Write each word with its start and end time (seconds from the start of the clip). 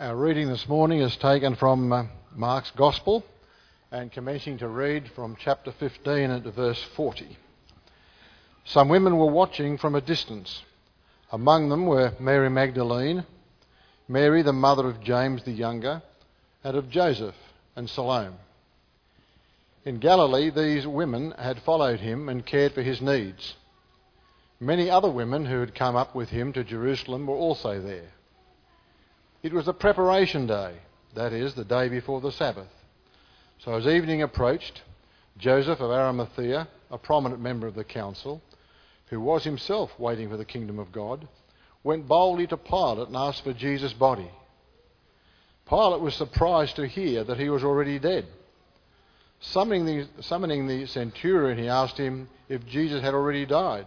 Our 0.00 0.16
reading 0.16 0.48
this 0.48 0.66
morning 0.66 1.00
is 1.00 1.14
taken 1.18 1.56
from 1.56 1.92
uh, 1.92 2.04
Mark's 2.34 2.70
Gospel 2.70 3.22
and 3.90 4.10
commencing 4.10 4.56
to 4.56 4.66
read 4.66 5.10
from 5.14 5.36
chapter 5.38 5.72
15 5.72 6.30
into 6.30 6.50
verse 6.50 6.82
40. 6.96 7.36
Some 8.64 8.88
women 8.88 9.18
were 9.18 9.30
watching 9.30 9.76
from 9.76 9.94
a 9.94 10.00
distance. 10.00 10.62
Among 11.30 11.68
them 11.68 11.84
were 11.84 12.14
Mary 12.18 12.48
Magdalene, 12.48 13.26
Mary 14.08 14.40
the 14.40 14.54
mother 14.54 14.88
of 14.88 15.02
James 15.02 15.42
the 15.42 15.52
younger, 15.52 16.00
and 16.64 16.78
of 16.78 16.88
Joseph 16.88 17.36
and 17.76 17.90
Salome. 17.90 18.36
In 19.84 19.98
Galilee, 19.98 20.48
these 20.48 20.86
women 20.86 21.32
had 21.32 21.60
followed 21.60 22.00
him 22.00 22.30
and 22.30 22.46
cared 22.46 22.72
for 22.72 22.80
his 22.80 23.02
needs. 23.02 23.54
Many 24.58 24.88
other 24.88 25.10
women 25.10 25.44
who 25.44 25.60
had 25.60 25.74
come 25.74 25.94
up 25.94 26.14
with 26.14 26.30
him 26.30 26.54
to 26.54 26.64
Jerusalem 26.64 27.26
were 27.26 27.36
also 27.36 27.82
there. 27.82 28.12
It 29.42 29.54
was 29.54 29.64
the 29.64 29.72
preparation 29.72 30.46
day, 30.46 30.74
that 31.14 31.32
is, 31.32 31.54
the 31.54 31.64
day 31.64 31.88
before 31.88 32.20
the 32.20 32.32
Sabbath. 32.32 32.68
So 33.58 33.72
as 33.74 33.86
evening 33.86 34.22
approached, 34.22 34.82
Joseph 35.38 35.80
of 35.80 35.90
Arimathea, 35.90 36.68
a 36.90 36.98
prominent 36.98 37.40
member 37.40 37.66
of 37.66 37.74
the 37.74 37.84
council, 37.84 38.42
who 39.06 39.20
was 39.20 39.44
himself 39.44 39.98
waiting 39.98 40.28
for 40.28 40.36
the 40.36 40.44
kingdom 40.44 40.78
of 40.78 40.92
God, 40.92 41.26
went 41.82 42.06
boldly 42.06 42.46
to 42.48 42.56
Pilate 42.58 43.08
and 43.08 43.16
asked 43.16 43.42
for 43.42 43.54
Jesus' 43.54 43.94
body. 43.94 44.30
Pilate 45.66 46.00
was 46.00 46.14
surprised 46.14 46.76
to 46.76 46.86
hear 46.86 47.24
that 47.24 47.38
he 47.38 47.48
was 47.48 47.64
already 47.64 47.98
dead. 47.98 48.26
Summoning 49.40 49.86
the, 49.86 50.06
summoning 50.20 50.66
the 50.66 50.86
centurion, 50.86 51.56
he 51.56 51.68
asked 51.68 51.96
him 51.96 52.28
if 52.50 52.66
Jesus 52.66 53.00
had 53.00 53.14
already 53.14 53.46
died. 53.46 53.86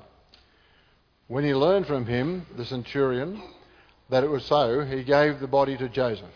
When 1.27 1.43
he 1.43 1.53
learned 1.53 1.85
from 1.85 2.07
him, 2.07 2.47
the 2.57 2.65
centurion, 2.65 3.41
that 4.13 4.23
it 4.23 4.29
was 4.29 4.45
so, 4.45 4.85
he 4.85 5.03
gave 5.03 5.39
the 5.39 5.47
body 5.47 5.75
to 5.75 5.89
Joseph. 5.89 6.27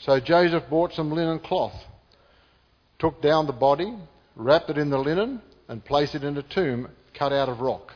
So 0.00 0.18
Joseph 0.18 0.70
bought 0.70 0.94
some 0.94 1.12
linen 1.12 1.38
cloth, 1.38 1.78
took 2.98 3.20
down 3.20 3.46
the 3.46 3.52
body, 3.52 3.94
wrapped 4.36 4.70
it 4.70 4.78
in 4.78 4.88
the 4.88 4.98
linen, 4.98 5.42
and 5.68 5.84
placed 5.84 6.14
it 6.14 6.24
in 6.24 6.38
a 6.38 6.42
tomb 6.42 6.88
cut 7.12 7.30
out 7.30 7.50
of 7.50 7.60
rock. 7.60 7.92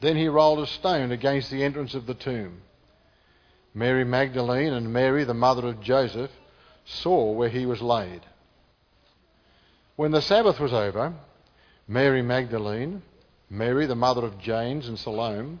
Then 0.00 0.16
he 0.16 0.26
rolled 0.26 0.58
a 0.58 0.66
stone 0.66 1.12
against 1.12 1.48
the 1.52 1.62
entrance 1.62 1.94
of 1.94 2.06
the 2.06 2.14
tomb. 2.14 2.60
Mary 3.72 4.04
Magdalene 4.04 4.72
and 4.72 4.92
Mary, 4.92 5.22
the 5.22 5.32
mother 5.32 5.68
of 5.68 5.80
Joseph, 5.80 6.32
saw 6.86 7.30
where 7.30 7.50
he 7.50 7.66
was 7.66 7.80
laid. 7.80 8.22
When 9.94 10.10
the 10.10 10.22
Sabbath 10.22 10.58
was 10.58 10.72
over, 10.72 11.14
Mary 11.86 12.22
Magdalene, 12.22 13.02
Mary, 13.48 13.86
the 13.86 13.94
mother 13.94 14.24
of 14.24 14.40
James 14.40 14.88
and 14.88 14.98
Salome, 14.98 15.60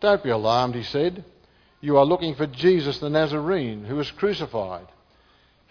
Don't 0.00 0.22
be 0.22 0.30
alarmed, 0.30 0.74
he 0.74 0.82
said. 0.82 1.24
You 1.80 1.98
are 1.98 2.04
looking 2.04 2.34
for 2.34 2.46
Jesus 2.46 2.98
the 2.98 3.10
Nazarene, 3.10 3.84
who 3.84 3.96
was 3.96 4.10
crucified. 4.10 4.86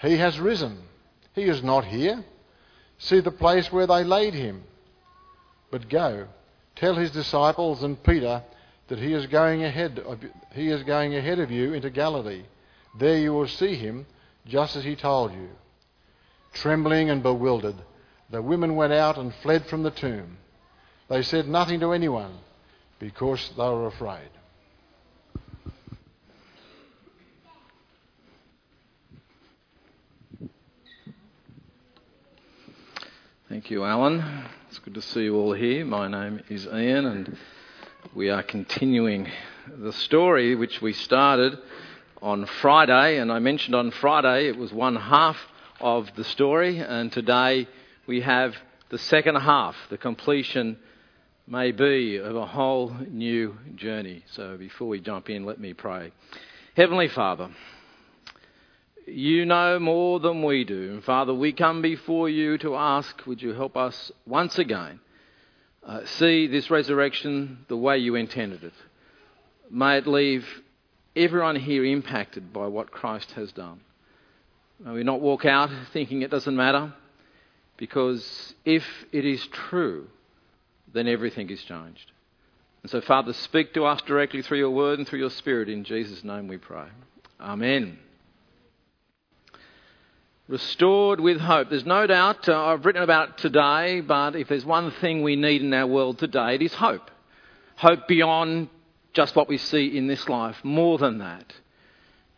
He 0.01 0.17
has 0.17 0.39
risen. 0.39 0.77
He 1.33 1.43
is 1.43 1.63
not 1.63 1.85
here. 1.85 2.23
See 2.99 3.19
the 3.19 3.31
place 3.31 3.71
where 3.71 3.87
they 3.87 4.03
laid 4.03 4.33
him. 4.33 4.63
But 5.71 5.89
go, 5.89 6.27
tell 6.75 6.95
his 6.95 7.11
disciples 7.11 7.83
and 7.83 8.01
Peter 8.03 8.43
that 8.87 8.99
he 8.99 9.13
is 9.13 9.27
going 9.27 9.63
ahead 9.63 9.99
of, 9.99 10.19
he 10.53 10.69
is 10.69 10.83
going 10.83 11.15
ahead 11.15 11.39
of 11.39 11.51
you 11.51 11.73
into 11.73 11.89
Galilee. 11.89 12.43
There 12.97 13.17
you 13.17 13.33
will 13.33 13.47
see 13.47 13.75
him, 13.75 14.05
just 14.47 14.75
as 14.75 14.83
he 14.83 14.95
told 14.95 15.31
you. 15.31 15.49
Trembling 16.53 17.09
and 17.09 17.21
bewildered, 17.21 17.75
the 18.31 18.41
women 18.41 18.75
went 18.75 18.93
out 18.93 19.17
and 19.17 19.33
fled 19.35 19.65
from 19.67 19.83
the 19.83 19.91
tomb. 19.91 20.37
They 21.07 21.21
said 21.21 21.47
nothing 21.47 21.79
to 21.81 21.93
anyone 21.93 22.31
because 22.99 23.51
they 23.57 23.63
were 23.63 23.87
afraid. 23.87 24.29
Thank 33.47 33.71
you, 33.71 33.83
Alan. 33.83 34.45
It's 34.69 34.77
good 34.79 34.93
to 34.93 35.01
see 35.01 35.23
you 35.23 35.35
all 35.35 35.53
here. 35.53 35.83
My 35.83 36.07
name 36.07 36.41
is 36.49 36.67
Ian, 36.67 37.05
and 37.05 37.37
we 38.13 38.29
are 38.29 38.43
continuing 38.43 39.27
the 39.67 39.91
story 39.91 40.53
which 40.55 40.81
we 40.81 40.93
started 40.93 41.57
on 42.21 42.45
Friday. 42.45 43.17
And 43.17 43.31
I 43.31 43.39
mentioned 43.39 43.73
on 43.73 43.89
Friday 43.89 44.49
it 44.49 44.57
was 44.57 44.71
one 44.71 44.95
half 44.95 45.37
of 45.81 46.11
the 46.15 46.23
story, 46.23 46.77
and 46.77 47.11
today 47.11 47.67
we 48.05 48.21
have 48.21 48.55
the 48.89 48.99
second 48.99 49.35
half, 49.35 49.75
the 49.89 49.97
completion 49.97 50.77
may 51.49 51.71
be 51.71 52.17
of 52.17 52.35
a 52.35 52.45
whole 52.45 52.95
new 53.09 53.57
journey. 53.75 54.23
So 54.33 54.55
before 54.55 54.87
we 54.87 54.99
jump 54.99 55.31
in, 55.31 55.45
let 55.45 55.59
me 55.59 55.73
pray. 55.73 56.11
Heavenly 56.75 57.07
Father, 57.07 57.49
you 59.07 59.45
know 59.45 59.79
more 59.79 60.19
than 60.19 60.43
we 60.43 60.63
do. 60.63 60.91
And 60.93 61.03
Father, 61.03 61.33
we 61.33 61.51
come 61.51 61.81
before 61.81 62.29
you 62.29 62.59
to 62.59 62.75
ask, 62.75 63.25
would 63.25 63.41
you 63.41 63.53
help 63.53 63.75
us 63.75 64.11
once 64.27 64.59
again 64.59 64.99
uh, 65.83 66.01
see 66.05 66.45
this 66.45 66.69
resurrection 66.69 67.65
the 67.67 67.77
way 67.77 67.97
you 67.97 68.13
intended 68.13 68.63
it? 68.63 68.73
May 69.71 69.97
it 69.97 70.05
leave 70.05 70.45
everyone 71.15 71.55
here 71.55 71.83
impacted 71.83 72.53
by 72.53 72.67
what 72.67 72.91
Christ 72.91 73.31
has 73.31 73.51
done. 73.51 73.79
May 74.79 74.91
we 74.91 75.03
not 75.03 75.19
walk 75.19 75.45
out 75.45 75.71
thinking 75.93 76.21
it 76.21 76.29
doesn't 76.29 76.55
matter, 76.55 76.93
because 77.75 78.53
if 78.65 78.83
it 79.11 79.25
is 79.25 79.45
true, 79.47 80.07
then 80.93 81.07
everything 81.07 81.49
is 81.49 81.61
changed. 81.63 82.11
And 82.81 82.89
so, 82.89 83.01
Father, 83.01 83.33
speak 83.33 83.73
to 83.73 83.85
us 83.85 84.01
directly 84.01 84.41
through 84.41 84.59
your 84.59 84.71
word 84.71 84.99
and 84.99 85.07
through 85.07 85.19
your 85.19 85.29
spirit. 85.29 85.69
In 85.69 85.83
Jesus' 85.83 86.23
name 86.23 86.47
we 86.47 86.57
pray. 86.57 86.87
Amen. 87.39 87.99
Restored 90.47 91.19
with 91.19 91.39
hope. 91.39 91.69
There's 91.69 91.85
no 91.85 92.07
doubt, 92.07 92.49
uh, 92.49 92.65
I've 92.65 92.85
written 92.85 93.03
about 93.03 93.37
today, 93.37 94.01
but 94.01 94.35
if 94.35 94.47
there's 94.47 94.65
one 94.65 94.91
thing 94.91 95.21
we 95.21 95.35
need 95.35 95.61
in 95.61 95.73
our 95.73 95.85
world 95.85 96.17
today, 96.17 96.55
it 96.55 96.61
is 96.61 96.73
hope. 96.73 97.11
Hope 97.75 98.07
beyond 98.07 98.69
just 99.13 99.35
what 99.35 99.47
we 99.47 99.57
see 99.57 99.95
in 99.95 100.07
this 100.07 100.27
life, 100.27 100.57
more 100.63 100.97
than 100.97 101.19
that. 101.19 101.53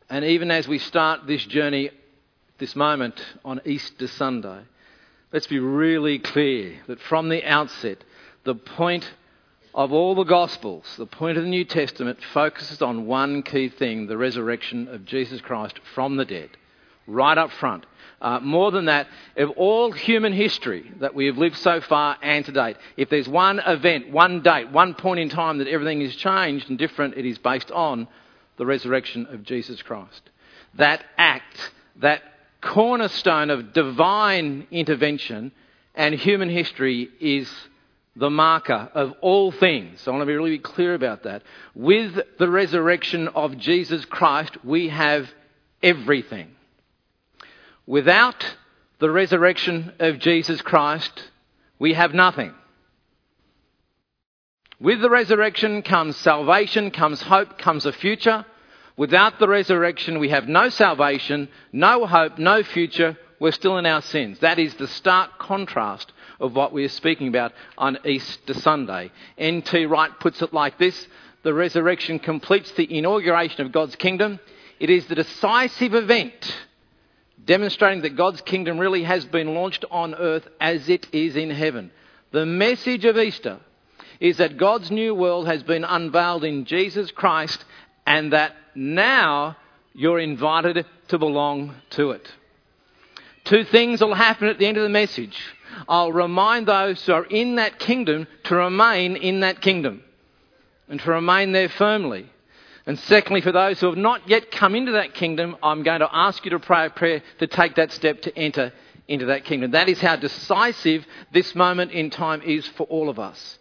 And 0.09 0.25
even 0.25 0.51
as 0.51 0.67
we 0.67 0.77
start 0.77 1.25
this 1.25 1.45
journey, 1.45 1.91
this 2.57 2.75
moment 2.75 3.23
on 3.45 3.61
Easter 3.65 4.07
Sunday, 4.07 4.59
let's 5.31 5.47
be 5.47 5.59
really 5.59 6.19
clear 6.19 6.79
that 6.87 6.99
from 6.99 7.29
the 7.29 7.45
outset, 7.45 8.03
the 8.43 8.55
point 8.55 9.09
of 9.73 9.93
all 9.93 10.15
the 10.15 10.23
Gospels, 10.23 10.85
the 10.97 11.05
point 11.05 11.37
of 11.37 11.43
the 11.43 11.49
New 11.49 11.63
Testament 11.63 12.19
focuses 12.33 12.81
on 12.81 13.05
one 13.05 13.43
key 13.43 13.69
thing 13.69 14.07
the 14.07 14.17
resurrection 14.17 14.87
of 14.89 15.05
Jesus 15.05 15.39
Christ 15.41 15.79
from 15.95 16.17
the 16.17 16.25
dead, 16.25 16.49
right 17.07 17.37
up 17.37 17.51
front. 17.51 17.85
Uh, 18.21 18.39
more 18.39 18.69
than 18.71 18.85
that, 18.85 19.07
of 19.37 19.49
all 19.51 19.91
human 19.91 20.33
history 20.33 20.91
that 20.99 21.15
we 21.15 21.25
have 21.25 21.37
lived 21.37 21.57
so 21.57 21.81
far 21.81 22.17
and 22.21 22.45
to 22.45 22.51
date, 22.51 22.77
if 22.97 23.09
there's 23.09 23.27
one 23.27 23.59
event, 23.65 24.11
one 24.11 24.41
date, 24.41 24.69
one 24.71 24.93
point 24.93 25.19
in 25.19 25.29
time 25.29 25.57
that 25.57 25.67
everything 25.67 26.01
is 26.01 26.15
changed 26.15 26.69
and 26.69 26.77
different, 26.77 27.17
it 27.17 27.25
is 27.25 27.37
based 27.39 27.71
on 27.71 28.07
the 28.57 28.65
resurrection 28.65 29.25
of 29.31 29.43
Jesus 29.43 29.81
Christ. 29.81 30.21
That 30.75 31.03
act, 31.17 31.71
that 31.97 32.21
cornerstone 32.61 33.49
of 33.49 33.73
divine 33.73 34.67
intervention 34.69 35.51
and 35.95 36.13
human 36.13 36.49
history 36.49 37.09
is 37.19 37.51
the 38.15 38.29
marker 38.29 38.89
of 38.93 39.13
all 39.21 39.51
things. 39.51 40.05
I 40.05 40.11
want 40.11 40.21
to 40.21 40.25
be 40.25 40.35
really 40.35 40.59
clear 40.59 40.93
about 40.93 41.23
that. 41.23 41.43
With 41.73 42.19
the 42.37 42.49
resurrection 42.49 43.29
of 43.29 43.57
Jesus 43.57 44.03
Christ, 44.05 44.57
we 44.63 44.89
have 44.89 45.29
everything. 45.81 46.49
Without 47.87 48.55
the 48.99 49.09
resurrection 49.09 49.93
of 49.99 50.19
Jesus 50.19 50.61
Christ, 50.61 51.29
we 51.79 51.93
have 51.93 52.13
nothing. 52.13 52.53
With 54.79 55.01
the 55.01 55.09
resurrection 55.09 55.81
comes 55.81 56.17
salvation, 56.17 56.91
comes 56.91 57.21
hope, 57.21 57.57
comes 57.57 57.85
a 57.85 57.93
future. 57.93 58.45
Without 58.97 59.39
the 59.39 59.47
resurrection, 59.47 60.19
we 60.19 60.29
have 60.29 60.47
no 60.47 60.69
salvation, 60.69 61.49
no 61.71 62.05
hope, 62.05 62.37
no 62.37 62.61
future. 62.63 63.17
We're 63.39 63.51
still 63.51 63.77
in 63.77 63.85
our 63.85 64.01
sins. 64.01 64.39
That 64.39 64.59
is 64.59 64.73
the 64.75 64.87
stark 64.87 65.39
contrast 65.39 66.11
of 66.41 66.55
what 66.55 66.73
we 66.73 66.83
are 66.83 66.89
speaking 66.89 67.27
about 67.27 67.53
on 67.77 67.97
Easter 68.05 68.53
Sunday. 68.53 69.11
N.T. 69.37 69.85
Wright 69.85 70.11
puts 70.19 70.41
it 70.41 70.53
like 70.53 70.77
this 70.77 71.07
The 71.43 71.53
resurrection 71.53 72.19
completes 72.19 72.71
the 72.71 72.97
inauguration 72.97 73.65
of 73.65 73.71
God's 73.71 73.95
kingdom. 73.95 74.39
It 74.79 74.89
is 74.89 75.05
the 75.05 75.15
decisive 75.15 75.93
event 75.93 76.55
demonstrating 77.45 78.01
that 78.01 78.15
God's 78.15 78.41
kingdom 78.41 78.77
really 78.77 79.03
has 79.03 79.25
been 79.25 79.53
launched 79.55 79.85
on 79.89 80.15
earth 80.15 80.47
as 80.59 80.89
it 80.89 81.07
is 81.11 81.35
in 81.35 81.49
heaven. 81.49 81.91
The 82.31 82.45
message 82.45 83.05
of 83.05 83.17
Easter 83.17 83.59
is 84.19 84.37
that 84.37 84.57
God's 84.57 84.91
new 84.91 85.15
world 85.15 85.47
has 85.47 85.63
been 85.63 85.83
unveiled 85.83 86.43
in 86.43 86.65
Jesus 86.65 87.11
Christ 87.11 87.63
and 88.05 88.33
that 88.33 88.55
now 88.75 89.57
you're 89.93 90.19
invited 90.19 90.85
to 91.09 91.17
belong 91.17 91.75
to 91.91 92.11
it. 92.11 92.31
Two 93.43 93.63
things 93.63 94.01
will 94.01 94.13
happen 94.13 94.47
at 94.47 94.59
the 94.59 94.67
end 94.67 94.77
of 94.77 94.83
the 94.83 94.89
message. 94.89 95.41
I'll 95.87 96.11
remind 96.11 96.67
those 96.67 97.05
who 97.05 97.13
are 97.13 97.25
in 97.25 97.55
that 97.55 97.79
kingdom 97.79 98.27
to 98.45 98.55
remain 98.55 99.15
in 99.15 99.41
that 99.41 99.61
kingdom 99.61 100.03
and 100.87 100.99
to 100.99 101.11
remain 101.11 101.51
there 101.51 101.69
firmly. 101.69 102.29
And 102.85 102.97
secondly, 102.99 103.41
for 103.41 103.51
those 103.51 103.79
who 103.79 103.87
have 103.87 103.97
not 103.97 104.27
yet 104.27 104.51
come 104.51 104.75
into 104.75 104.93
that 104.93 105.13
kingdom, 105.13 105.55
I'm 105.61 105.83
going 105.83 105.99
to 105.99 106.09
ask 106.11 106.43
you 106.45 106.51
to 106.51 106.59
pray 106.59 106.87
a 106.87 106.89
prayer 106.89 107.21
to 107.39 107.47
take 107.47 107.75
that 107.75 107.91
step 107.91 108.21
to 108.23 108.37
enter 108.37 108.73
into 109.07 109.27
that 109.27 109.45
kingdom. 109.45 109.71
That 109.71 109.89
is 109.89 110.01
how 110.01 110.15
decisive 110.15 111.05
this 111.31 111.53
moment 111.53 111.91
in 111.91 112.09
time 112.09 112.41
is 112.41 112.67
for 112.67 112.83
all 112.87 113.09
of 113.09 113.19
us. 113.19 113.59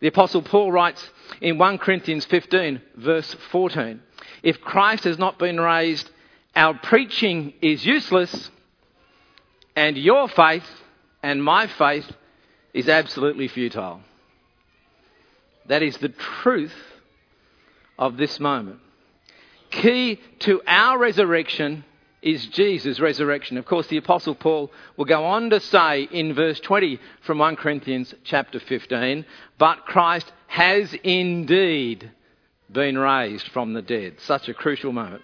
The 0.00 0.08
Apostle 0.08 0.42
Paul 0.42 0.72
writes 0.72 1.10
in 1.40 1.58
1 1.58 1.78
Corinthians 1.78 2.24
15, 2.26 2.80
verse 2.96 3.36
14 3.50 4.00
If 4.42 4.60
Christ 4.60 5.04
has 5.04 5.18
not 5.18 5.38
been 5.38 5.60
raised, 5.60 6.10
our 6.54 6.74
preaching 6.74 7.54
is 7.62 7.86
useless, 7.86 8.50
and 9.74 9.96
your 9.96 10.28
faith 10.28 10.66
and 11.22 11.42
my 11.42 11.66
faith 11.66 12.10
is 12.74 12.88
absolutely 12.88 13.48
futile. 13.48 14.00
That 15.66 15.82
is 15.82 15.96
the 15.98 16.08
truth 16.08 16.74
of 17.98 18.16
this 18.16 18.40
moment. 18.40 18.80
Key 19.70 20.20
to 20.40 20.60
our 20.66 20.98
resurrection 20.98 21.84
is 22.20 22.46
Jesus' 22.46 23.00
resurrection. 23.00 23.58
Of 23.58 23.66
course, 23.66 23.88
the 23.88 23.96
Apostle 23.96 24.34
Paul 24.34 24.70
will 24.96 25.04
go 25.04 25.24
on 25.24 25.50
to 25.50 25.60
say 25.60 26.02
in 26.02 26.34
verse 26.34 26.60
20 26.60 26.98
from 27.22 27.38
1 27.38 27.56
Corinthians 27.56 28.14
chapter 28.24 28.60
15, 28.60 29.24
but 29.58 29.86
Christ 29.86 30.32
has 30.46 30.94
indeed 31.02 32.10
been 32.70 32.96
raised 32.96 33.48
from 33.48 33.72
the 33.72 33.82
dead. 33.82 34.14
Such 34.20 34.48
a 34.48 34.54
crucial 34.54 34.92
moment. 34.92 35.22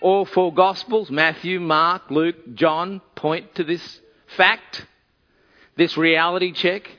All 0.00 0.24
four 0.24 0.52
Gospels, 0.52 1.10
Matthew, 1.10 1.58
Mark, 1.58 2.10
Luke, 2.10 2.54
John, 2.54 3.00
point 3.14 3.54
to 3.56 3.64
this 3.64 4.00
fact, 4.36 4.86
this 5.76 5.96
reality 5.96 6.52
check. 6.52 6.90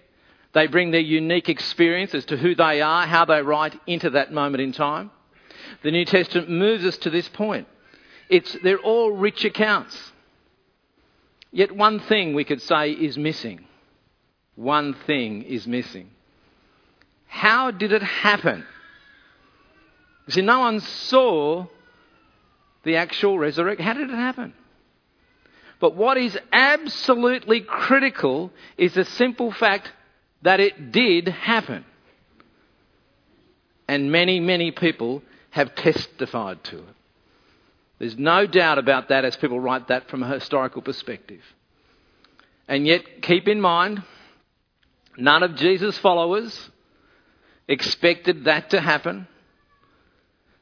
They 0.53 0.67
bring 0.67 0.91
their 0.91 1.01
unique 1.01 1.49
experience 1.49 2.15
as 2.15 2.25
to 2.25 2.37
who 2.37 2.55
they 2.55 2.81
are, 2.81 3.05
how 3.05 3.25
they 3.25 3.41
write 3.41 3.79
into 3.85 4.11
that 4.11 4.31
moment 4.31 4.61
in 4.61 4.71
time. 4.71 5.11
The 5.83 5.91
New 5.91 6.05
Testament 6.05 6.49
moves 6.49 6.85
us 6.85 6.97
to 6.99 7.09
this 7.09 7.27
point. 7.29 7.67
It's, 8.29 8.55
they're 8.63 8.79
all 8.79 9.11
rich 9.11 9.45
accounts. 9.45 10.13
Yet 11.51 11.75
one 11.75 11.99
thing 11.99 12.33
we 12.33 12.43
could 12.43 12.61
say 12.61 12.91
is 12.91 13.17
missing. 13.17 13.65
One 14.55 14.95
thing 15.05 15.43
is 15.43 15.67
missing. 15.67 16.09
How 17.27 17.71
did 17.71 17.91
it 17.91 18.01
happen? 18.01 18.65
You 20.25 20.33
see, 20.33 20.41
no 20.41 20.59
one 20.59 20.79
saw 20.79 21.67
the 22.83 22.95
actual 22.95 23.37
resurrection. 23.37 23.85
How 23.85 23.93
did 23.93 24.09
it 24.09 24.15
happen? 24.15 24.53
But 25.79 25.95
what 25.95 26.17
is 26.17 26.37
absolutely 26.51 27.61
critical 27.61 28.51
is 28.77 28.93
the 28.93 29.05
simple 29.05 29.51
fact 29.51 29.91
that 30.41 30.59
it 30.59 30.91
did 30.91 31.27
happen. 31.27 31.85
And 33.87 34.11
many, 34.11 34.39
many 34.39 34.71
people 34.71 35.21
have 35.51 35.75
testified 35.75 36.63
to 36.65 36.77
it. 36.79 36.95
There's 37.99 38.17
no 38.17 38.45
doubt 38.45 38.77
about 38.77 39.09
that 39.09 39.25
as 39.25 39.35
people 39.35 39.59
write 39.59 39.87
that 39.87 40.09
from 40.09 40.23
a 40.23 40.33
historical 40.33 40.81
perspective. 40.81 41.41
And 42.67 42.85
yet, 42.85 43.21
keep 43.21 43.47
in 43.47 43.61
mind, 43.61 44.03
none 45.17 45.41
of 45.41 45.55
Jesus' 45.55 45.97
followers 45.97 46.69
expected 47.67 48.45
that 48.45 48.71
to 48.71 48.81
happen. 48.81 49.27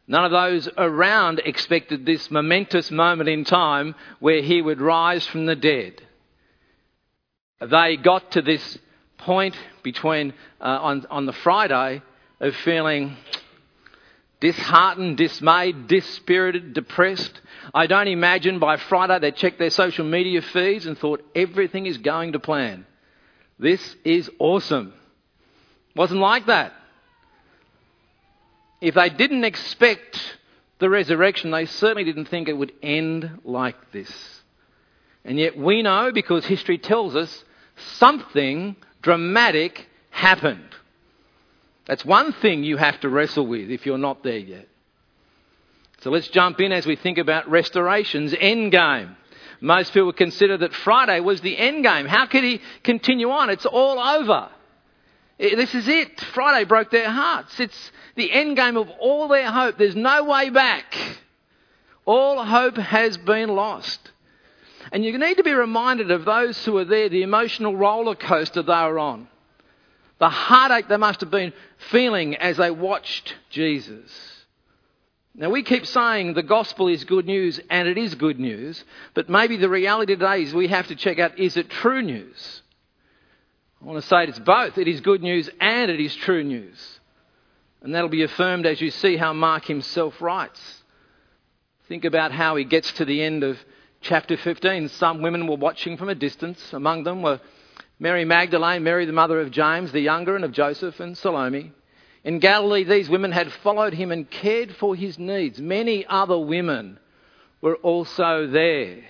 None 0.08 0.26
of 0.26 0.32
those 0.32 0.70
around 0.78 1.42
expected 1.44 2.06
this 2.06 2.30
momentous 2.30 2.92
moment 2.92 3.28
in 3.30 3.44
time 3.44 3.96
where 4.20 4.42
he 4.42 4.62
would 4.62 4.80
rise 4.80 5.26
from 5.26 5.46
the 5.46 5.56
dead. 5.56 6.02
They 7.60 7.98
got 7.98 8.32
to 8.34 8.42
this 8.42 8.78
point 9.18 9.56
between 9.82 10.34
uh, 10.62 10.66
on, 10.66 11.06
on 11.10 11.26
the 11.26 11.34
Friday 11.34 12.04
of 12.40 12.56
feeling 12.58 13.18
disheartened, 14.40 15.18
dismayed, 15.18 15.88
dispirited, 15.88 16.74
depressed. 16.74 17.42
I 17.74 17.88
don't 17.88 18.08
imagine 18.08 18.60
by 18.60 18.78
Friday 18.78 19.18
they 19.20 19.32
checked 19.32 19.58
their 19.58 19.72
social 19.72 20.06
media 20.06 20.42
feeds 20.42 20.86
and 20.86 20.98
thought 20.98 21.26
everything 21.34 21.88
is 21.88 21.98
going 21.98 22.34
to 22.34 22.40
plan. 22.40 22.86
This 23.58 23.96
is 24.04 24.30
awesome. 24.38 24.94
Wasn't 25.96 26.20
like 26.20 26.46
that. 26.48 26.74
If 28.86 28.94
they 28.94 29.10
didn't 29.10 29.46
expect 29.46 30.38
the 30.78 30.92
resurrection, 30.92 31.50
they 31.50 31.66
certainly 31.66 32.04
didn't 32.04 32.26
think 32.26 32.48
it 32.48 32.54
would 32.56 32.72
end 32.84 33.40
like 33.44 33.92
this. 33.92 34.12
And 35.24 35.40
yet 35.40 35.58
we 35.58 35.82
know, 35.82 36.12
because 36.12 36.46
history 36.46 36.78
tells 36.78 37.16
us, 37.16 37.44
something 37.98 38.76
dramatic 39.02 39.88
happened. 40.12 40.70
That's 41.88 42.06
one 42.06 42.32
thing 42.34 42.64
you 42.64 42.78
have 42.78 43.00
to 43.00 43.10
wrestle 43.10 43.48
with 43.48 43.72
if 43.72 43.88
you're 43.88 43.98
not 43.98 44.22
there 44.22 44.38
yet. 44.38 44.68
So 46.02 46.12
let's 46.12 46.28
jump 46.28 46.62
in 46.62 46.72
as 46.72 46.86
we 46.86 46.96
think 46.96 47.18
about 47.18 47.50
restoration's 47.50 48.36
end 48.40 48.72
game. 48.72 49.16
Most 49.62 49.94
people 49.94 50.14
consider 50.14 50.58
that 50.58 50.76
Friday 50.76 51.22
was 51.22 51.42
the 51.42 51.58
end 51.58 51.84
game. 51.84 52.06
How 52.06 52.28
could 52.28 52.44
he 52.44 52.62
continue 52.84 53.32
on? 53.32 53.50
It's 53.50 53.66
all 53.66 53.98
over. 53.98 54.50
This 55.38 55.76
is 55.76 55.88
it. 55.88 56.20
Friday 56.34 56.66
broke 56.66 56.92
their 56.92 57.10
hearts. 57.10 57.60
It's 57.60 57.92
the 58.16 58.32
end 58.32 58.56
game 58.56 58.78
of 58.78 58.90
all 59.00 59.28
their 59.28 59.52
hope. 59.52 59.78
There's 59.78 59.96
no 59.96 60.24
way 60.24 60.50
back. 60.50 60.96
All 62.06 62.44
hope 62.44 62.78
has 62.78 63.18
been 63.18 63.50
lost. 63.50 64.12
And 64.92 65.04
you 65.04 65.18
need 65.18 65.38
to 65.38 65.44
be 65.44 65.54
reminded 65.54 66.12
of 66.12 66.26
those 66.26 66.64
who 66.64 66.74
were 66.74 66.86
there, 66.86 67.10
the 67.10 67.24
emotional 67.24 67.76
roller 67.76 68.16
coaster 68.16 68.62
they 68.62 68.72
were 68.72 69.00
on 69.00 69.28
the 70.20 70.30
heartache 70.30 70.88
they 70.88 70.98
must 70.98 71.22
have 71.22 71.32
been 71.32 71.54
feeling 71.92 72.36
as 72.36 72.58
they 72.58 72.72
watched 72.72 73.36
Jesus. 73.50 74.12
Now, 75.34 75.50
we 75.50 75.64
keep 75.64 75.86
saying 75.86 76.34
the 76.34 76.44
gospel 76.44 76.88
is 76.88 77.04
good 77.04 77.26
news, 77.26 77.60
and 77.70 77.90
it 77.90 77.98
is 77.98 78.16
good 78.16 78.40
news, 78.40 78.82
but 79.14 79.30
maybe 79.30 79.58
the 79.58 79.68
reality 79.68 80.16
today 80.16 80.44
is 80.44 80.54
we 80.54 80.70
have 80.70 80.88
to 80.88 80.96
check 80.96 81.20
out 81.20 81.38
is 81.38 81.58
it 81.58 81.70
true 81.70 82.02
news? 82.02 82.62
I 83.86 83.88
want 83.88 84.02
to 84.02 84.08
say 84.08 84.24
it's 84.24 84.40
both. 84.40 84.80
It 84.80 84.88
is 84.88 85.00
good 85.02 85.22
news 85.22 85.48
and 85.62 85.92
it 85.92 86.00
is 86.00 86.16
true 86.16 86.44
news. 86.44 87.00
And 87.84 87.94
that'll 87.94 88.10
be 88.10 88.24
affirmed 88.24 88.66
as 88.66 88.82
you 88.82 88.90
see 88.90 89.16
how 89.16 89.32
Mark 89.32 89.66
himself 89.66 90.20
writes. 90.24 90.60
Think 91.88 92.04
about 92.04 92.32
how 92.32 92.56
he 92.56 92.64
gets 92.64 92.92
to 92.94 93.06
the 93.06 93.22
end 93.22 93.44
of 93.44 93.60
chapter 94.02 94.38
15. 94.38 94.90
Some 94.90 95.22
women 95.22 95.46
were 95.46 95.58
watching 95.58 95.98
from 95.98 96.10
a 96.10 96.16
distance. 96.16 96.74
Among 96.74 97.04
them 97.04 97.22
were 97.22 97.40
Mary 98.00 98.26
Magdalene, 98.26 98.84
Mary 98.84 99.06
the 99.06 99.14
mother 99.14 99.40
of 99.40 99.52
James 99.52 99.92
the 99.92 100.00
younger, 100.00 100.36
and 100.36 100.44
of 100.44 100.52
Joseph 100.52 101.00
and 101.00 101.16
Salome. 101.16 101.72
In 102.24 102.40
Galilee, 102.40 102.86
these 102.86 103.08
women 103.08 103.32
had 103.32 103.54
followed 103.54 103.94
him 103.94 104.12
and 104.12 104.28
cared 104.28 104.76
for 104.78 104.96
his 104.96 105.20
needs. 105.20 105.62
Many 105.62 106.08
other 106.08 106.40
women 106.40 106.98
were 107.62 107.76
also 107.76 108.48
there. 108.48 109.04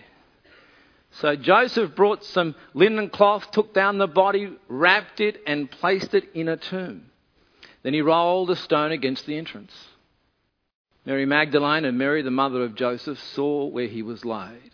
So 1.21 1.35
Joseph 1.35 1.95
brought 1.95 2.25
some 2.25 2.55
linen 2.73 3.09
cloth, 3.09 3.49
took 3.51 3.73
down 3.73 3.97
the 3.97 4.07
body, 4.07 4.57
wrapped 4.67 5.21
it, 5.21 5.41
and 5.47 5.71
placed 5.71 6.13
it 6.13 6.25
in 6.33 6.49
a 6.49 6.57
tomb. 6.57 7.05
Then 7.83 7.93
he 7.93 8.01
rolled 8.01 8.49
a 8.49 8.55
stone 8.55 8.91
against 8.91 9.25
the 9.25 9.37
entrance. 9.37 9.73
Mary 11.05 11.25
Magdalene 11.25 11.85
and 11.85 11.97
Mary, 11.97 12.21
the 12.21 12.31
mother 12.31 12.63
of 12.63 12.75
Joseph, 12.75 13.19
saw 13.33 13.65
where 13.67 13.87
he 13.87 14.01
was 14.01 14.25
laid. 14.25 14.71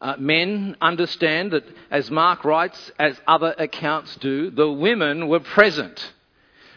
Uh, 0.00 0.14
men 0.18 0.76
understand 0.80 1.52
that, 1.52 1.64
as 1.90 2.10
Mark 2.10 2.44
writes, 2.44 2.92
as 2.98 3.18
other 3.26 3.54
accounts 3.58 4.14
do, 4.16 4.50
the 4.50 4.70
women 4.70 5.26
were 5.26 5.40
present. 5.40 6.12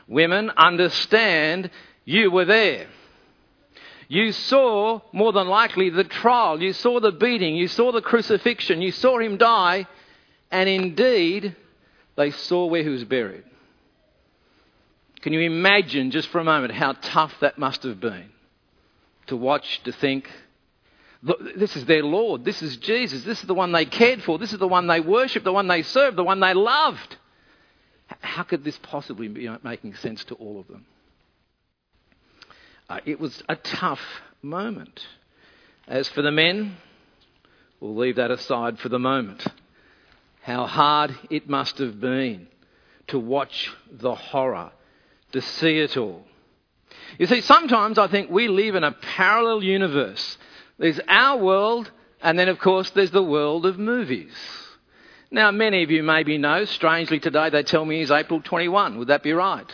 Women 0.07 0.49
understand 0.57 1.69
you 2.05 2.31
were 2.31 2.45
there. 2.45 2.87
You 4.11 4.31
saw, 4.31 5.01
more 5.13 5.31
than 5.31 5.47
likely, 5.47 5.91
the 5.91 6.03
trial. 6.03 6.61
You 6.61 6.73
saw 6.73 6.99
the 6.99 7.11
beating. 7.11 7.55
You 7.55 7.67
saw 7.67 7.91
the 7.91 8.01
crucifixion. 8.01 8.81
You 8.81 8.91
saw 8.91 9.19
him 9.19 9.37
die. 9.37 9.85
And 10.49 10.67
indeed, 10.67 11.55
they 12.17 12.31
saw 12.31 12.65
where 12.65 12.81
he 12.81 12.89
was 12.89 13.03
buried. 13.03 13.43
Can 15.21 15.31
you 15.31 15.41
imagine, 15.41 16.09
just 16.09 16.29
for 16.29 16.39
a 16.39 16.43
moment, 16.43 16.73
how 16.73 16.93
tough 16.93 17.33
that 17.41 17.59
must 17.59 17.83
have 17.83 17.99
been? 17.99 18.31
To 19.27 19.37
watch, 19.37 19.83
to 19.83 19.91
think, 19.91 20.27
this 21.55 21.75
is 21.75 21.85
their 21.85 22.03
Lord. 22.03 22.43
This 22.43 22.63
is 22.63 22.77
Jesus. 22.77 23.23
This 23.23 23.41
is 23.41 23.45
the 23.45 23.53
one 23.53 23.71
they 23.71 23.85
cared 23.85 24.23
for. 24.23 24.39
This 24.39 24.53
is 24.53 24.59
the 24.59 24.67
one 24.67 24.87
they 24.87 25.01
worshipped, 25.01 25.45
the 25.45 25.53
one 25.53 25.67
they 25.67 25.83
served, 25.83 26.17
the 26.17 26.23
one 26.23 26.39
they 26.39 26.55
loved. 26.55 27.17
How 28.21 28.41
could 28.41 28.63
this 28.63 28.79
possibly 28.81 29.27
be 29.27 29.47
making 29.63 29.93
sense 29.95 30.23
to 30.25 30.35
all 30.35 30.59
of 30.59 30.67
them? 30.67 30.85
Uh, 32.89 32.99
it 33.05 33.19
was 33.19 33.43
a 33.47 33.55
tough 33.55 34.01
moment. 34.41 35.05
As 35.87 36.09
for 36.09 36.23
the 36.23 36.31
men, 36.31 36.77
we'll 37.79 37.95
leave 37.95 38.15
that 38.15 38.31
aside 38.31 38.79
for 38.79 38.89
the 38.89 38.97
moment. 38.97 39.45
How 40.41 40.65
hard 40.65 41.15
it 41.29 41.47
must 41.47 41.77
have 41.77 41.99
been 41.99 42.47
to 43.07 43.19
watch 43.19 43.71
the 43.91 44.15
horror, 44.15 44.71
to 45.33 45.41
see 45.41 45.77
it 45.77 45.97
all. 45.97 46.25
You 47.19 47.27
see, 47.27 47.41
sometimes 47.41 47.99
I 47.99 48.07
think 48.07 48.31
we 48.31 48.47
live 48.47 48.73
in 48.73 48.83
a 48.83 48.91
parallel 48.91 49.63
universe. 49.63 50.37
There's 50.79 50.99
our 51.07 51.37
world, 51.37 51.91
and 52.21 52.39
then, 52.39 52.49
of 52.49 52.57
course, 52.57 52.89
there's 52.91 53.11
the 53.11 53.23
world 53.23 53.67
of 53.67 53.77
movies. 53.77 54.33
Now, 55.29 55.51
many 55.51 55.83
of 55.83 55.91
you 55.91 56.01
maybe 56.01 56.39
know, 56.39 56.65
strangely 56.65 57.19
today 57.19 57.51
they 57.51 57.61
tell 57.61 57.85
me 57.85 58.01
it's 58.01 58.09
April 58.09 58.41
21. 58.41 58.97
Would 58.97 59.09
that 59.09 59.21
be 59.21 59.33
right? 59.33 59.71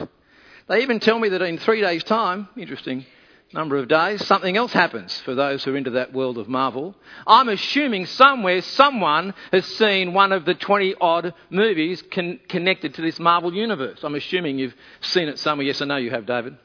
They 0.67 0.81
even 0.81 0.99
tell 0.99 1.19
me 1.19 1.29
that 1.29 1.41
in 1.41 1.57
three 1.57 1.81
days' 1.81 2.03
time, 2.03 2.47
interesting 2.57 3.05
number 3.53 3.77
of 3.77 3.87
days, 3.87 4.25
something 4.25 4.57
else 4.57 4.73
happens 4.73 5.17
for 5.21 5.33
those 5.33 5.63
who 5.63 5.73
are 5.73 5.77
into 5.77 5.91
that 5.91 6.11
world 6.11 6.37
of 6.37 6.49
Marvel. 6.49 6.93
I'm 7.25 7.47
assuming 7.47 8.05
somewhere 8.05 8.61
someone 8.61 9.33
has 9.51 9.65
seen 9.65 10.13
one 10.13 10.31
of 10.31 10.45
the 10.45 10.55
20 10.55 10.95
odd 10.99 11.33
movies 11.49 12.03
con- 12.11 12.39
connected 12.49 12.95
to 12.95 13.01
this 13.01 13.19
Marvel 13.19 13.53
universe. 13.53 13.99
I'm 14.03 14.15
assuming 14.15 14.59
you've 14.59 14.75
seen 14.99 15.29
it 15.29 15.39
somewhere. 15.39 15.65
Yes, 15.65 15.81
I 15.81 15.85
know 15.85 15.95
you 15.95 16.11
have, 16.11 16.25
David. 16.25 16.57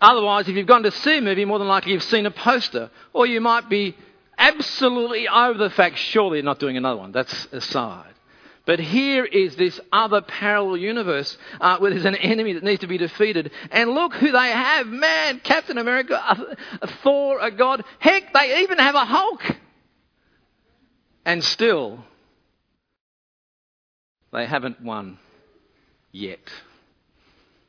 Otherwise, 0.00 0.48
if 0.48 0.56
you've 0.56 0.66
gone 0.66 0.82
to 0.84 0.90
see 0.92 1.18
a 1.18 1.20
movie, 1.20 1.44
more 1.44 1.58
than 1.58 1.68
likely 1.68 1.92
you've 1.92 2.02
seen 2.02 2.26
a 2.26 2.30
poster. 2.30 2.90
Or 3.12 3.26
you 3.26 3.40
might 3.40 3.68
be 3.68 3.96
absolutely 4.38 5.28
over 5.28 5.58
the 5.58 5.70
fact, 5.70 5.98
surely 5.98 6.38
you're 6.38 6.44
not 6.44 6.58
doing 6.58 6.76
another 6.76 7.00
one. 7.00 7.12
That's 7.12 7.46
aside. 7.52 8.13
But 8.66 8.80
here 8.80 9.24
is 9.24 9.56
this 9.56 9.78
other 9.92 10.22
parallel 10.22 10.78
universe 10.78 11.36
uh, 11.60 11.78
where 11.78 11.90
there's 11.90 12.06
an 12.06 12.14
enemy 12.14 12.54
that 12.54 12.62
needs 12.62 12.80
to 12.80 12.86
be 12.86 12.96
defeated. 12.96 13.50
And 13.70 13.90
look 13.90 14.14
who 14.14 14.32
they 14.32 14.50
have. 14.50 14.86
Man, 14.86 15.40
Captain 15.40 15.76
America, 15.76 16.14
a, 16.14 16.56
a 16.82 16.86
Thor, 17.02 17.38
a 17.40 17.50
God. 17.50 17.84
Heck, 17.98 18.32
they 18.32 18.60
even 18.62 18.78
have 18.78 18.94
a 18.94 19.04
Hulk. 19.04 19.42
And 21.26 21.44
still, 21.44 22.04
they 24.32 24.46
haven't 24.46 24.82
won 24.82 25.18
yet. 26.10 26.50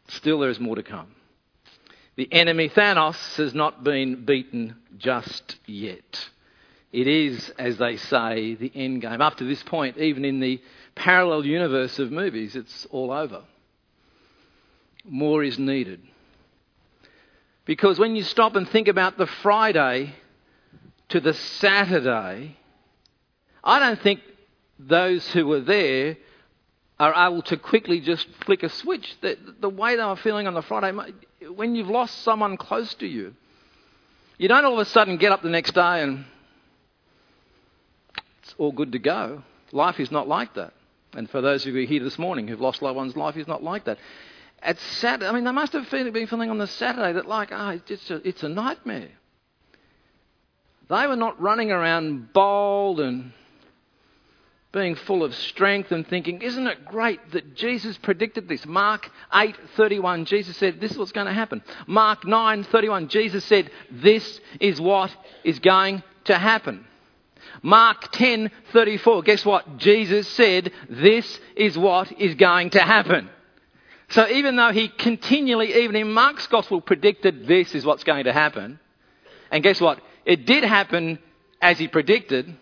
Still, 0.07 0.39
there 0.39 0.49
is 0.49 0.59
more 0.59 0.75
to 0.75 0.83
come. 0.83 1.07
The 2.15 2.31
enemy 2.31 2.69
Thanos 2.69 3.35
has 3.35 3.53
not 3.53 3.83
been 3.83 4.23
beaten 4.23 4.77
just 4.97 5.57
yet. 5.65 6.29
It 6.93 7.07
is, 7.07 7.49
as 7.59 7.77
they 7.77 7.97
say, 7.97 8.55
the 8.55 8.71
end 8.73 9.01
game. 9.01 9.19
Up 9.19 9.35
to 9.37 9.43
this 9.43 9.61
point, 9.63 9.97
even 9.97 10.23
in 10.23 10.39
the 10.39 10.61
parallel 10.95 11.45
universe 11.45 11.99
of 11.99 12.11
movies, 12.11 12.55
it's 12.55 12.87
all 12.89 13.11
over. 13.11 13.43
More 15.03 15.43
is 15.43 15.59
needed. 15.59 16.01
Because 17.65 17.99
when 17.99 18.15
you 18.15 18.23
stop 18.23 18.55
and 18.55 18.67
think 18.67 18.87
about 18.87 19.17
the 19.17 19.27
Friday 19.27 20.15
to 21.09 21.19
the 21.19 21.33
Saturday, 21.33 22.57
I 23.63 23.79
don't 23.79 24.01
think 24.01 24.21
those 24.79 25.27
who 25.31 25.47
were 25.47 25.61
there 25.61 26.17
are 26.99 27.27
able 27.27 27.41
to 27.43 27.57
quickly 27.57 27.99
just 27.99 28.27
flick 28.45 28.63
a 28.63 28.69
switch. 28.69 29.15
The, 29.21 29.37
the 29.59 29.69
way 29.69 29.95
they 29.95 30.03
were 30.03 30.15
feeling 30.15 30.47
on 30.47 30.53
the 30.53 30.61
Friday, 30.61 30.95
when 31.53 31.75
you've 31.75 31.89
lost 31.89 32.21
someone 32.23 32.57
close 32.57 32.93
to 32.95 33.07
you, 33.07 33.35
you 34.37 34.47
don't 34.47 34.65
all 34.65 34.73
of 34.73 34.79
a 34.79 34.89
sudden 34.89 35.17
get 35.17 35.31
up 35.31 35.41
the 35.41 35.49
next 35.49 35.73
day 35.73 36.01
and 36.01 36.25
it's 38.43 38.55
all 38.57 38.71
good 38.71 38.91
to 38.91 38.99
go. 38.99 39.43
Life 39.71 39.99
is 39.99 40.11
not 40.11 40.27
like 40.27 40.53
that. 40.55 40.73
And 41.15 41.29
for 41.29 41.41
those 41.41 41.65
of 41.65 41.75
you 41.75 41.87
here 41.87 42.03
this 42.03 42.19
morning 42.19 42.47
who've 42.47 42.61
lost 42.61 42.81
loved 42.81 42.97
ones, 42.97 43.15
life 43.15 43.37
is 43.37 43.47
not 43.47 43.63
like 43.63 43.85
that. 43.85 43.97
At 44.61 44.79
Saturday, 44.79 45.27
I 45.27 45.31
mean, 45.31 45.43
they 45.43 45.51
must 45.51 45.73
have 45.73 45.89
been 45.89 46.27
feeling 46.27 46.49
on 46.49 46.57
the 46.57 46.67
Saturday 46.67 47.13
that, 47.13 47.27
like, 47.27 47.49
ah, 47.51 47.73
oh, 47.73 47.81
it's, 47.87 48.09
it's 48.09 48.43
a 48.43 48.49
nightmare. 48.49 49.09
They 50.89 51.07
were 51.07 51.15
not 51.15 51.39
running 51.41 51.71
around 51.71 52.33
bold 52.33 52.99
and 52.99 53.31
being 54.71 54.95
full 54.95 55.23
of 55.23 55.33
strength 55.33 55.91
and 55.91 56.05
thinking, 56.05 56.41
isn't 56.41 56.67
it 56.67 56.85
great 56.85 57.31
that 57.31 57.55
Jesus 57.55 57.97
predicted 57.97 58.49
this? 58.49 58.65
Mark 58.65 59.09
8:31, 59.33 60.25
Jesus 60.25 60.57
said, 60.57 60.81
this 60.81 60.91
is 60.91 60.97
what's 60.97 61.13
going 61.13 61.27
to 61.27 61.33
happen. 61.33 61.63
Mark 61.87 62.23
9:31, 62.23 63.07
Jesus 63.07 63.45
said, 63.45 63.71
this 63.89 64.41
is 64.59 64.81
what 64.81 65.15
is 65.45 65.59
going 65.59 66.03
to 66.25 66.37
happen. 66.37 66.85
Mark 67.61 68.11
10:34. 68.11 69.23
Guess 69.23 69.45
what? 69.45 69.77
Jesus 69.77 70.27
said, 70.29 70.71
"This 70.89 71.39
is 71.55 71.77
what 71.77 72.11
is 72.19 72.35
going 72.35 72.71
to 72.71 72.79
happen." 72.79 73.29
So 74.09 74.27
even 74.29 74.55
though 74.55 74.71
he 74.71 74.87
continually, 74.87 75.73
even 75.83 75.95
in 75.95 76.11
Mark's 76.11 76.47
gospel, 76.47 76.79
predicted 76.81 77.47
this 77.47 77.73
is 77.73 77.85
what's 77.85 78.03
going 78.03 78.25
to 78.25 78.33
happen, 78.33 78.79
and 79.51 79.63
guess 79.63 79.81
what? 79.81 79.99
It 80.25 80.45
did 80.45 80.63
happen 80.63 81.19
as 81.61 81.79
he 81.79 81.87
predicted. 81.87 82.55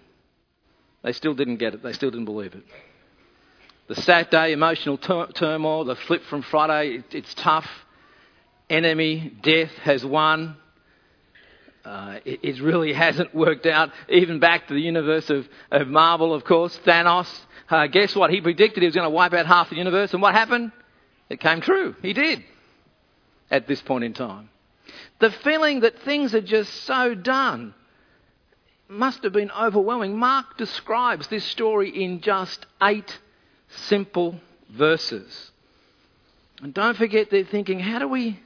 They 1.04 1.12
still 1.12 1.34
didn't 1.34 1.58
get 1.58 1.74
it. 1.74 1.84
They 1.84 1.94
still 1.94 2.12
didn't 2.12 2.26
believe 2.26 2.54
it. 2.54 2.64
The 3.88 3.96
Saturday 3.96 4.54
emotional 4.54 4.98
tur- 4.98 5.28
turmoil, 5.34 5.84
the 5.84 5.96
flip 5.96 6.24
from 6.24 6.42
Friday, 6.42 6.98
it, 6.98 7.14
it's 7.14 7.34
tough. 7.34 7.68
Enemy, 8.70 9.34
death 9.42 9.72
has 9.84 10.06
won. 10.06 10.56
Uh, 11.86 12.20
it, 12.24 12.40
it, 12.44 12.62
really 12.62 12.94
hasn't 13.06 13.34
worked 13.36 13.66
out. 13.66 13.92
Even 14.10 14.40
back 14.40 14.68
to 14.68 14.74
the 14.74 14.82
universe 14.82 15.30
of, 15.30 15.48
of 15.72 15.88
Marvel, 15.88 16.34
of 16.34 16.44
course, 16.46 16.78
Thanos. 16.86 17.30
Uh, 17.70 17.88
guess 17.88 18.16
what? 18.16 18.30
He 18.30 18.42
predicted 18.42 18.84
he 18.84 18.88
was 18.88 18.96
going 18.96 19.10
to 19.10 19.14
wipe 19.14 19.34
out 19.34 19.46
half 19.46 19.70
the 19.70 19.76
universe, 19.76 20.14
and 20.14 20.22
what 20.22 20.34
happened? 20.34 20.72
It 21.30 21.40
came 21.40 21.62
true. 21.62 21.96
He 22.02 22.14
did 22.14 22.44
at 23.50 23.68
this 23.68 23.82
point 23.82 24.04
in 24.04 24.14
time. 24.14 24.50
The 25.20 25.32
feeling 25.32 25.82
that 25.82 26.00
things 26.00 26.34
are 26.36 26.42
just 26.42 26.72
so 26.84 27.16
done 27.16 27.74
must 28.88 29.24
have 29.24 29.34
been 29.34 29.52
overwhelming. 29.52 30.18
Mark 30.18 30.58
describes 30.58 31.28
this 31.28 31.44
story 31.46 31.90
in 31.90 32.22
just 32.22 32.66
eight 32.82 33.20
simple 33.88 34.40
verses. 34.70 35.52
And 36.62 36.74
don't 36.74 36.98
forget, 36.98 37.30
they're 37.30 37.44
thinking, 37.44 37.80
how 37.80 38.00
do 38.00 38.08
we 38.08 38.40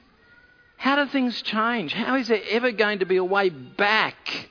how 0.78 0.96
do 0.96 1.10
things 1.10 1.42
change? 1.42 1.92
How 1.92 2.16
is 2.16 2.28
there 2.28 2.40
ever 2.50 2.70
going 2.70 3.00
to 3.00 3.04
be 3.04 3.16
a 3.16 3.24
way 3.24 3.50
back 3.50 4.48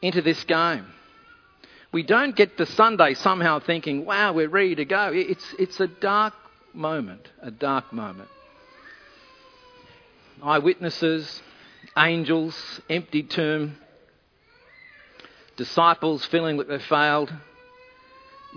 into 0.00 0.22
this 0.22 0.42
game? 0.44 0.86
We 1.92 2.02
don't 2.02 2.34
get 2.34 2.56
to 2.56 2.64
Sunday 2.64 3.14
somehow 3.14 3.60
thinking, 3.60 4.06
wow, 4.06 4.32
we're 4.32 4.48
ready 4.48 4.74
to 4.76 4.84
go. 4.86 5.12
It's, 5.14 5.44
it's 5.58 5.78
a 5.78 5.86
dark 5.86 6.32
moment, 6.72 7.28
a 7.40 7.50
dark 7.50 7.92
moment. 7.92 8.30
Eyewitnesses, 10.42 11.42
angels, 11.96 12.80
empty 12.88 13.22
tomb, 13.22 13.76
disciples 15.56 16.24
feeling 16.24 16.56
that 16.56 16.68
they 16.68 16.78
failed, 16.78 17.32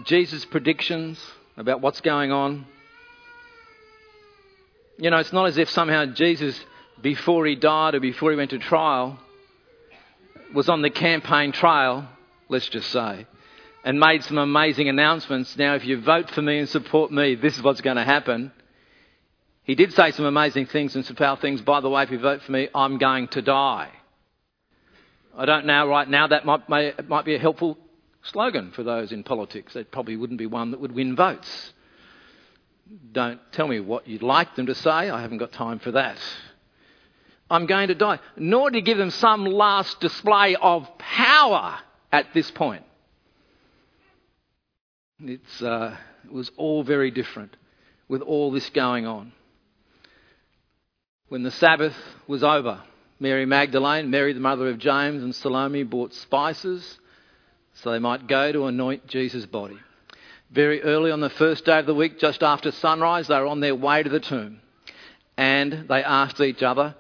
Jesus' 0.05 0.45
predictions 0.45 1.21
about 1.57 1.81
what's 1.81 1.99
going 1.99 2.31
on. 2.31 2.65
You 4.97 5.09
know, 5.09 5.17
it's 5.17 5.33
not 5.33 5.47
as 5.47 5.57
if 5.57 5.69
somehow 5.69 6.05
Jesus 6.05 6.59
before 7.01 7.45
he 7.45 7.55
died 7.55 7.95
or 7.95 7.99
before 7.99 8.31
he 8.31 8.37
went 8.37 8.51
to 8.51 8.59
trial, 8.59 9.19
was 10.53 10.69
on 10.69 10.81
the 10.81 10.89
campaign 10.89 11.51
trail, 11.51 12.07
let's 12.49 12.67
just 12.69 12.89
say, 12.91 13.27
and 13.83 13.99
made 13.99 14.23
some 14.23 14.37
amazing 14.37 14.89
announcements. 14.89 15.55
Now, 15.57 15.75
if 15.75 15.85
you 15.85 16.01
vote 16.01 16.29
for 16.31 16.41
me 16.41 16.59
and 16.59 16.69
support 16.69 17.11
me, 17.11 17.35
this 17.35 17.55
is 17.57 17.63
what's 17.63 17.81
going 17.81 17.97
to 17.97 18.03
happen. 18.03 18.51
He 19.63 19.75
did 19.75 19.93
say 19.93 20.11
some 20.11 20.25
amazing 20.25 20.65
things 20.65 20.95
and 20.95 21.05
some 21.05 21.15
powerful 21.15 21.41
things. 21.41 21.61
By 21.61 21.79
the 21.79 21.89
way, 21.89 22.03
if 22.03 22.11
you 22.11 22.19
vote 22.19 22.41
for 22.41 22.51
me, 22.51 22.69
I'm 22.73 22.97
going 22.97 23.27
to 23.29 23.41
die. 23.41 23.89
I 25.37 25.45
don't 25.45 25.65
know 25.65 25.87
right 25.87 26.09
now 26.09 26.27
that 26.27 26.45
might, 26.45 26.67
may, 26.67 26.93
might 27.07 27.23
be 27.23 27.35
a 27.35 27.39
helpful 27.39 27.77
slogan 28.23 28.71
for 28.71 28.83
those 28.83 29.11
in 29.11 29.23
politics. 29.23 29.75
It 29.75 29.91
probably 29.91 30.15
wouldn't 30.15 30.39
be 30.39 30.47
one 30.47 30.71
that 30.71 30.79
would 30.79 30.91
win 30.91 31.15
votes. 31.15 31.73
Don't 33.11 33.39
tell 33.51 33.67
me 33.67 33.79
what 33.79 34.07
you'd 34.07 34.23
like 34.23 34.55
them 34.55 34.65
to 34.65 34.75
say. 34.75 34.89
I 34.89 35.21
haven't 35.21 35.37
got 35.37 35.51
time 35.51 35.79
for 35.79 35.91
that. 35.91 36.17
I'm 37.49 37.65
going 37.65 37.87
to 37.87 37.95
die. 37.95 38.19
Nor 38.37 38.71
to 38.71 38.81
give 38.81 38.97
them 38.97 39.09
some 39.09 39.45
last 39.45 39.99
display 39.99 40.55
of 40.55 40.87
power 40.97 41.79
at 42.11 42.33
this 42.33 42.49
point. 42.51 42.83
Uh, 45.21 45.95
it 46.25 46.31
was 46.31 46.51
all 46.57 46.83
very 46.83 47.11
different 47.11 47.55
with 48.07 48.21
all 48.21 48.51
this 48.51 48.69
going 48.69 49.05
on. 49.05 49.33
When 51.27 51.43
the 51.43 51.51
Sabbath 51.51 51.95
was 52.27 52.43
over, 52.43 52.81
Mary 53.19 53.45
Magdalene, 53.45 54.09
Mary 54.09 54.33
the 54.33 54.39
mother 54.39 54.69
of 54.69 54.79
James, 54.79 55.21
and 55.21 55.35
Salome 55.35 55.83
bought 55.83 56.13
spices 56.13 56.99
so 57.75 57.91
they 57.91 57.99
might 57.99 58.27
go 58.27 58.51
to 58.51 58.65
anoint 58.65 59.07
Jesus' 59.07 59.45
body. 59.45 59.77
Very 60.51 60.81
early 60.81 61.11
on 61.11 61.21
the 61.21 61.29
first 61.29 61.65
day 61.65 61.79
of 61.79 61.85
the 61.85 61.93
week, 61.93 62.19
just 62.19 62.41
after 62.43 62.71
sunrise, 62.71 63.27
they 63.27 63.35
were 63.35 63.47
on 63.47 63.59
their 63.59 63.75
way 63.75 64.03
to 64.03 64.09
the 64.09 64.19
tomb. 64.19 64.59
And 65.37 65.85
they 65.87 66.03
asked 66.03 66.41
each 66.41 66.63
other, 66.63 66.95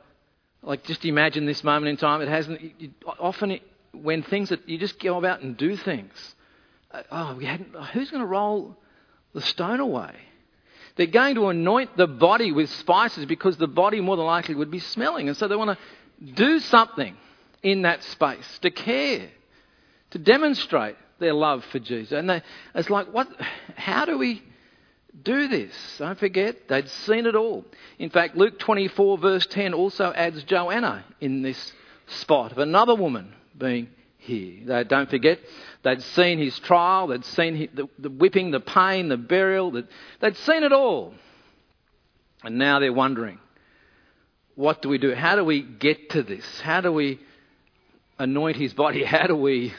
like, 0.61 0.83
just 0.83 1.05
imagine 1.05 1.45
this 1.45 1.63
moment 1.63 1.89
in 1.89 1.97
time. 1.97 2.21
It 2.21 2.27
hasn't. 2.27 2.59
You, 2.79 2.91
often, 3.19 3.51
it, 3.51 3.61
when 3.93 4.23
things 4.23 4.49
that 4.49 4.67
you 4.67 4.77
just 4.77 4.99
go 4.99 5.17
about 5.17 5.41
and 5.41 5.55
do 5.55 5.75
things. 5.75 6.35
Uh, 6.91 7.03
oh, 7.11 7.35
we 7.35 7.45
hadn't. 7.45 7.75
Who's 7.93 8.11
going 8.11 8.21
to 8.21 8.27
roll 8.27 8.77
the 9.33 9.41
stone 9.41 9.79
away? 9.79 10.15
They're 10.95 11.07
going 11.07 11.35
to 11.35 11.47
anoint 11.47 11.95
the 11.95 12.07
body 12.07 12.51
with 12.51 12.69
spices 12.69 13.25
because 13.25 13.57
the 13.57 13.67
body 13.67 14.01
more 14.01 14.17
than 14.17 14.25
likely 14.25 14.55
would 14.55 14.71
be 14.71 14.79
smelling, 14.79 15.27
and 15.29 15.37
so 15.37 15.47
they 15.47 15.55
want 15.55 15.77
to 15.77 16.25
do 16.33 16.59
something. 16.59 17.15
in 17.63 17.81
that 17.83 18.03
space, 18.03 18.59
to 18.61 18.71
care, 18.71 19.29
to 20.11 20.19
demonstrate 20.19 20.95
their 21.19 21.33
love 21.33 21.65
for 21.65 21.79
Jesus. 21.79 22.13
And 22.13 22.29
they, 22.29 22.41
it's 22.75 22.89
like, 22.89 23.13
what? 23.13 23.27
How 23.75 24.05
do 24.05 24.17
we 24.17 24.41
do 25.23 25.47
this? 25.47 25.73
Don't 25.97 26.19
forget, 26.19 26.67
they'd 26.67 26.89
seen 26.89 27.25
it 27.25 27.35
all. 27.35 27.65
In 27.97 28.09
fact, 28.09 28.35
Luke 28.35 28.59
24, 28.59 29.17
verse 29.17 29.45
10, 29.47 29.73
also 29.73 30.11
adds 30.13 30.43
Joanna 30.43 31.05
in 31.19 31.41
this 31.41 31.73
spot 32.07 32.51
of 32.51 32.57
another 32.57 32.95
woman 32.95 33.33
being 33.57 33.89
here. 34.17 34.65
They, 34.65 34.83
don't 34.83 35.09
forget, 35.09 35.39
they'd 35.83 36.01
seen 36.01 36.39
his 36.39 36.57
trial, 36.59 37.07
they'd 37.07 37.25
seen 37.25 37.69
the, 37.73 37.89
the 37.97 38.09
whipping, 38.09 38.51
the 38.51 38.59
pain, 38.59 39.09
the 39.09 39.17
burial, 39.17 39.71
the, 39.71 39.87
they'd 40.19 40.37
seen 40.37 40.63
it 40.63 40.71
all. 40.71 41.13
And 42.43 42.57
now 42.57 42.79
they're 42.79 42.93
wondering, 42.93 43.39
what 44.55 44.81
do 44.81 44.89
we 44.89 44.97
do? 44.97 45.13
How 45.13 45.35
do 45.35 45.43
we 45.43 45.61
get 45.61 46.11
to 46.11 46.23
this? 46.23 46.45
How 46.61 46.81
do 46.81 46.91
we 46.91 47.19
anoint 48.17 48.57
his 48.57 48.73
body? 48.73 49.03
How 49.05 49.27
do 49.27 49.35
we 49.35 49.73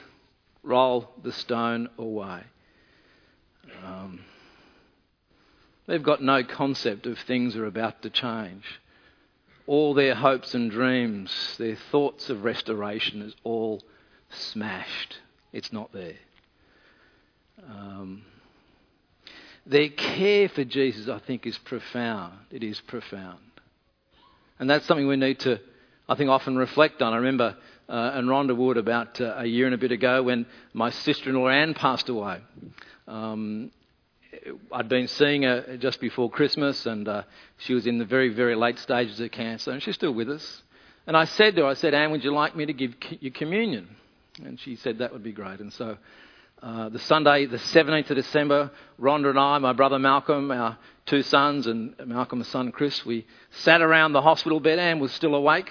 roll 0.62 1.10
the 1.22 1.32
stone 1.32 1.88
away? 1.98 2.42
Um, 3.84 4.20
they've 5.90 6.02
got 6.02 6.22
no 6.22 6.44
concept 6.44 7.06
of 7.06 7.18
things 7.18 7.56
are 7.56 7.66
about 7.66 8.02
to 8.02 8.10
change. 8.10 8.64
All 9.66 9.92
their 9.92 10.14
hopes 10.14 10.54
and 10.54 10.70
dreams, 10.70 11.56
their 11.58 11.76
thoughts 11.90 12.30
of 12.30 12.44
restoration 12.44 13.22
is 13.22 13.34
all 13.42 13.82
smashed. 14.30 15.18
It's 15.52 15.72
not 15.72 15.92
there. 15.92 16.14
Um, 17.68 18.22
their 19.66 19.88
care 19.88 20.48
for 20.48 20.64
Jesus, 20.64 21.08
I 21.08 21.18
think, 21.18 21.44
is 21.44 21.58
profound. 21.58 22.34
It 22.52 22.62
is 22.62 22.80
profound. 22.80 23.40
And 24.60 24.70
that's 24.70 24.86
something 24.86 25.08
we 25.08 25.16
need 25.16 25.40
to, 25.40 25.58
I 26.08 26.14
think, 26.14 26.30
often 26.30 26.56
reflect 26.56 27.02
on. 27.02 27.12
I 27.12 27.16
remember 27.16 27.56
uh, 27.88 28.12
in 28.16 28.26
Rhonda 28.26 28.56
Wood 28.56 28.76
about 28.76 29.20
uh, 29.20 29.34
a 29.38 29.46
year 29.46 29.66
and 29.66 29.74
a 29.74 29.78
bit 29.78 29.90
ago 29.90 30.22
when 30.22 30.46
my 30.72 30.90
sister 30.90 31.30
in 31.30 31.36
law 31.36 31.48
Anne 31.48 31.74
passed 31.74 32.08
away. 32.08 32.38
Um, 33.08 33.72
I'd 34.72 34.88
been 34.88 35.08
seeing 35.08 35.42
her 35.42 35.76
just 35.78 36.00
before 36.00 36.30
Christmas, 36.30 36.86
and 36.86 37.06
uh, 37.06 37.22
she 37.58 37.74
was 37.74 37.86
in 37.86 37.98
the 37.98 38.04
very, 38.04 38.28
very 38.28 38.54
late 38.54 38.78
stages 38.78 39.20
of 39.20 39.30
cancer, 39.30 39.70
and 39.70 39.82
she's 39.82 39.94
still 39.94 40.12
with 40.12 40.30
us. 40.30 40.62
And 41.06 41.16
I 41.16 41.24
said 41.24 41.56
to 41.56 41.62
her, 41.62 41.68
I 41.68 41.74
said, 41.74 41.94
Anne, 41.94 42.10
would 42.10 42.24
you 42.24 42.32
like 42.32 42.56
me 42.56 42.66
to 42.66 42.72
give 42.72 42.94
you 43.20 43.30
communion? 43.30 43.88
And 44.44 44.58
she 44.60 44.76
said 44.76 44.98
that 44.98 45.12
would 45.12 45.22
be 45.22 45.32
great. 45.32 45.60
And 45.60 45.72
so 45.72 45.98
uh, 46.62 46.88
the 46.88 46.98
Sunday, 46.98 47.46
the 47.46 47.56
17th 47.56 48.10
of 48.10 48.16
December, 48.16 48.70
Rhonda 49.00 49.30
and 49.30 49.38
I, 49.38 49.58
my 49.58 49.72
brother 49.72 49.98
Malcolm, 49.98 50.50
our 50.50 50.78
two 51.06 51.22
sons, 51.22 51.66
and 51.66 51.94
Malcolm's 52.06 52.48
son 52.48 52.70
Chris, 52.70 53.04
we 53.04 53.26
sat 53.50 53.82
around 53.82 54.12
the 54.12 54.22
hospital 54.22 54.60
bed. 54.60 54.78
Anne 54.78 55.00
was 55.00 55.12
still 55.12 55.34
awake. 55.34 55.70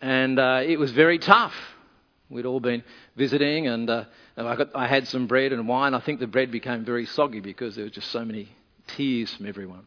And 0.00 0.38
uh, 0.38 0.62
it 0.64 0.78
was 0.78 0.92
very 0.92 1.18
tough. 1.18 1.54
We'd 2.30 2.46
all 2.46 2.60
been 2.60 2.84
visiting, 3.16 3.66
and, 3.66 3.90
uh, 3.90 4.04
and 4.36 4.46
I, 4.46 4.56
got, 4.56 4.68
I 4.74 4.86
had 4.86 5.08
some 5.08 5.26
bread 5.26 5.52
and 5.52 5.66
wine. 5.66 5.94
I 5.94 6.00
think 6.00 6.20
the 6.20 6.28
bread 6.28 6.52
became 6.52 6.84
very 6.84 7.04
soggy 7.04 7.40
because 7.40 7.74
there 7.74 7.84
were 7.84 7.90
just 7.90 8.10
so 8.10 8.24
many 8.24 8.48
tears 8.86 9.34
from 9.34 9.46
everyone. 9.46 9.86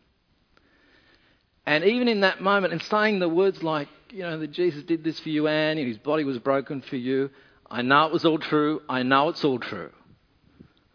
And 1.66 1.86
even 1.86 2.10
in 2.10 2.22
that 2.22 2.42
moment, 2.42 2.74
and 2.74 2.82
saying 2.84 3.20
the 3.20 3.30
words 3.30 3.64
like, 3.64 3.88
you 4.10 4.24
know, 4.24 4.38
that 4.40 4.52
Jesus 4.52 4.84
did 4.84 5.04
this 5.04 5.20
for 5.22 5.30
you, 5.30 5.48
Anne, 5.48 5.78
and 5.78 5.88
his 5.88 5.98
body 5.98 6.26
was 6.26 6.38
broken 6.38 6.82
for 6.82 6.98
you, 6.98 7.30
I 7.72 7.82
know 7.82 8.06
it 8.06 8.14
was 8.14 8.26
all 8.26 8.38
true. 8.38 8.82
I 8.90 9.04
know 9.04 9.30
it's 9.30 9.46
all 9.46 9.60
true. 9.60 9.92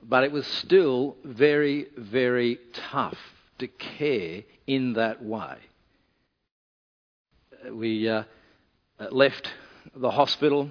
But 0.03 0.25
it 0.25 0.33
was 0.33 0.47
still 0.47 1.17
very, 1.25 1.87
very 1.97 2.59
tough 2.73 3.19
to 3.59 3.67
care 3.67 4.43
in 4.67 4.93
that 4.93 5.25
way. 5.25 5.57
We 7.73 8.09
uh, 8.09 8.25
left 9.11 9.51
the 9.97 10.11
hospital, 10.11 10.71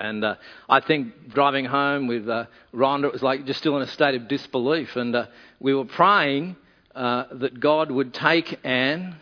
and 0.00 0.24
uh, 0.24 0.34
I 0.68 0.80
think 0.80 1.32
driving 1.32 1.66
home 1.66 2.06
with 2.06 2.28
uh, 2.28 2.46
Rhonda, 2.74 3.04
it 3.04 3.12
was 3.12 3.22
like 3.22 3.44
just 3.44 3.60
still 3.60 3.76
in 3.76 3.82
a 3.82 3.86
state 3.86 4.14
of 4.14 4.28
disbelief. 4.28 4.96
And 4.96 5.14
uh, 5.14 5.26
we 5.60 5.74
were 5.74 5.84
praying 5.84 6.56
uh, 6.94 7.24
that 7.32 7.60
God 7.60 7.90
would 7.90 8.14
take 8.14 8.58
Anne 8.64 9.16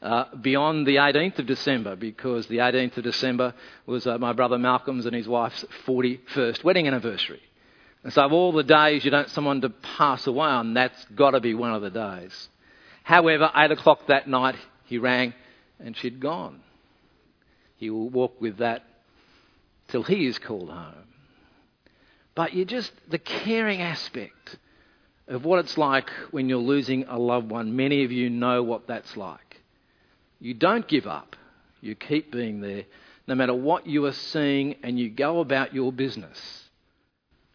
uh, 0.00 0.34
beyond 0.40 0.86
the 0.86 0.96
18th 0.96 1.38
of 1.40 1.46
December 1.46 1.96
because 1.96 2.46
the 2.46 2.58
18th 2.58 2.96
of 2.96 3.04
December 3.04 3.54
was 3.84 4.06
uh, 4.06 4.16
my 4.18 4.32
brother 4.32 4.58
Malcolm's 4.58 5.04
and 5.04 5.14
his 5.14 5.28
wife's 5.28 5.64
41st 5.86 6.64
wedding 6.64 6.86
anniversary. 6.86 7.42
And 8.02 8.12
so, 8.12 8.22
of 8.22 8.32
all 8.32 8.52
the 8.52 8.62
days 8.62 9.04
you 9.04 9.10
don't 9.10 9.28
someone 9.30 9.60
to 9.62 9.68
pass 9.70 10.26
away 10.26 10.48
on, 10.48 10.74
that's 10.74 11.04
got 11.14 11.32
to 11.32 11.40
be 11.40 11.54
one 11.54 11.74
of 11.74 11.82
the 11.82 11.90
days. 11.90 12.48
However, 13.02 13.50
8 13.54 13.72
o'clock 13.72 14.06
that 14.08 14.28
night, 14.28 14.56
he 14.84 14.98
rang 14.98 15.34
and 15.78 15.96
she'd 15.96 16.20
gone. 16.20 16.60
He 17.76 17.90
will 17.90 18.08
walk 18.08 18.40
with 18.40 18.58
that 18.58 18.84
till 19.96 20.02
he 20.02 20.26
is 20.26 20.38
called 20.38 20.68
home. 20.68 21.08
But 22.34 22.52
you 22.52 22.66
just, 22.66 22.92
the 23.08 23.18
caring 23.18 23.80
aspect 23.80 24.58
of 25.26 25.46
what 25.46 25.58
it's 25.60 25.78
like 25.78 26.10
when 26.32 26.50
you're 26.50 26.58
losing 26.58 27.04
a 27.04 27.18
loved 27.18 27.50
one, 27.50 27.76
many 27.76 28.04
of 28.04 28.12
you 28.12 28.28
know 28.28 28.62
what 28.62 28.86
that's 28.86 29.16
like. 29.16 29.62
You 30.38 30.52
don't 30.52 30.86
give 30.86 31.06
up. 31.06 31.34
You 31.80 31.94
keep 31.94 32.30
being 32.30 32.60
there 32.60 32.84
no 33.26 33.34
matter 33.34 33.54
what 33.54 33.86
you 33.86 34.04
are 34.04 34.12
seeing 34.12 34.76
and 34.82 34.98
you 34.98 35.08
go 35.08 35.40
about 35.40 35.74
your 35.74 35.92
business. 35.92 36.38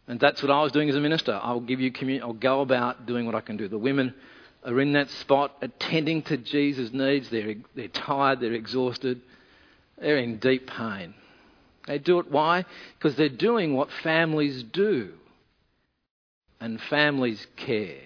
And 0.07 0.19
that's 0.19 0.41
what 0.41 0.51
I 0.51 0.63
was 0.63 0.71
doing 0.71 0.89
as 0.89 0.95
a 0.95 0.99
minister. 0.99 1.39
I'll 1.43 1.59
give 1.59 1.79
you 1.79 1.91
community, 1.91 2.23
I'll 2.23 2.33
go 2.33 2.61
about 2.61 3.05
doing 3.05 3.27
what 3.27 3.35
I 3.35 3.41
can 3.41 3.55
do. 3.55 3.67
The 3.67 3.77
women 3.77 4.15
are 4.63 4.81
in 4.81 4.93
that 4.93 5.11
spot 5.11 5.55
attending 5.61 6.23
to 6.23 6.37
Jesus' 6.37 6.91
needs. 6.91 7.29
They're, 7.29 7.53
they're 7.75 7.87
tired, 7.87 8.39
they're 8.39 8.53
exhausted, 8.53 9.21
they're 9.99 10.17
in 10.17 10.39
deep 10.39 10.67
pain. 10.67 11.13
They 11.87 11.97
do 11.97 12.19
it 12.19 12.29
why? 12.29 12.65
Because 12.97 13.15
they're 13.15 13.29
doing 13.29 13.73
what 13.73 13.89
families 14.03 14.63
do. 14.63 15.13
And 16.59 16.79
families 16.79 17.45
care. 17.55 17.97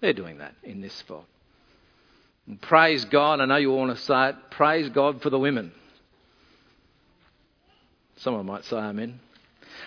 They're 0.00 0.14
doing 0.14 0.38
that 0.38 0.54
in 0.62 0.80
this 0.80 0.94
spot. 0.94 1.24
And 2.46 2.60
praise 2.60 3.04
God. 3.04 3.40
I 3.40 3.44
know 3.44 3.56
you 3.56 3.72
all 3.72 3.78
want 3.78 3.96
to 3.96 4.02
say 4.02 4.30
it. 4.30 4.36
Praise 4.50 4.88
God 4.88 5.20
for 5.20 5.30
the 5.30 5.38
women. 5.38 5.72
Someone 8.18 8.46
might 8.46 8.64
say 8.64 8.76
amen. 8.76 9.20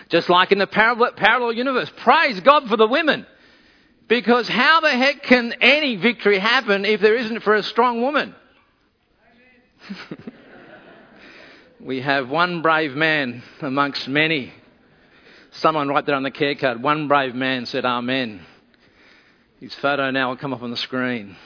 Just 0.08 0.28
like 0.28 0.52
in 0.52 0.58
the 0.58 0.66
parallel, 0.66 1.12
parallel 1.12 1.52
universe. 1.52 1.90
Praise 1.98 2.38
God 2.40 2.68
for 2.68 2.76
the 2.76 2.86
women. 2.86 3.26
Because 4.08 4.48
how 4.48 4.80
the 4.80 4.90
heck 4.90 5.22
can 5.22 5.54
any 5.60 5.96
victory 5.96 6.38
happen 6.38 6.84
if 6.84 7.00
there 7.00 7.16
isn't 7.16 7.40
for 7.40 7.54
a 7.54 7.62
strong 7.62 8.02
woman? 8.02 8.34
we 11.82 12.00
have 12.00 12.28
one 12.28 12.62
brave 12.62 12.94
man 12.94 13.42
amongst 13.60 14.06
many. 14.08 14.52
Someone 15.52 15.88
right 15.88 16.04
there 16.04 16.14
on 16.14 16.22
the 16.22 16.30
care 16.30 16.54
card, 16.54 16.82
one 16.82 17.08
brave 17.08 17.34
man 17.34 17.66
said 17.66 17.84
Amen. 17.84 18.40
His 19.60 19.74
photo 19.74 20.10
now 20.10 20.30
will 20.30 20.36
come 20.36 20.52
up 20.52 20.62
on 20.62 20.70
the 20.70 20.76
screen. 20.76 21.36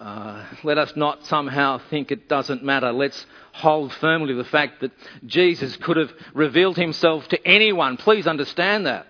Uh, 0.00 0.44
let 0.64 0.76
us 0.76 0.92
not 0.96 1.24
somehow 1.26 1.80
think 1.88 2.10
it 2.10 2.28
doesn't 2.28 2.62
matter. 2.62 2.92
Let's 2.92 3.24
hold 3.52 3.92
firmly 3.94 4.28
to 4.28 4.34
the 4.34 4.44
fact 4.44 4.80
that 4.80 4.90
Jesus 5.24 5.76
could 5.76 5.96
have 5.96 6.12
revealed 6.34 6.76
himself 6.76 7.28
to 7.28 7.46
anyone. 7.46 7.96
Please 7.96 8.26
understand 8.26 8.86
that. 8.86 9.06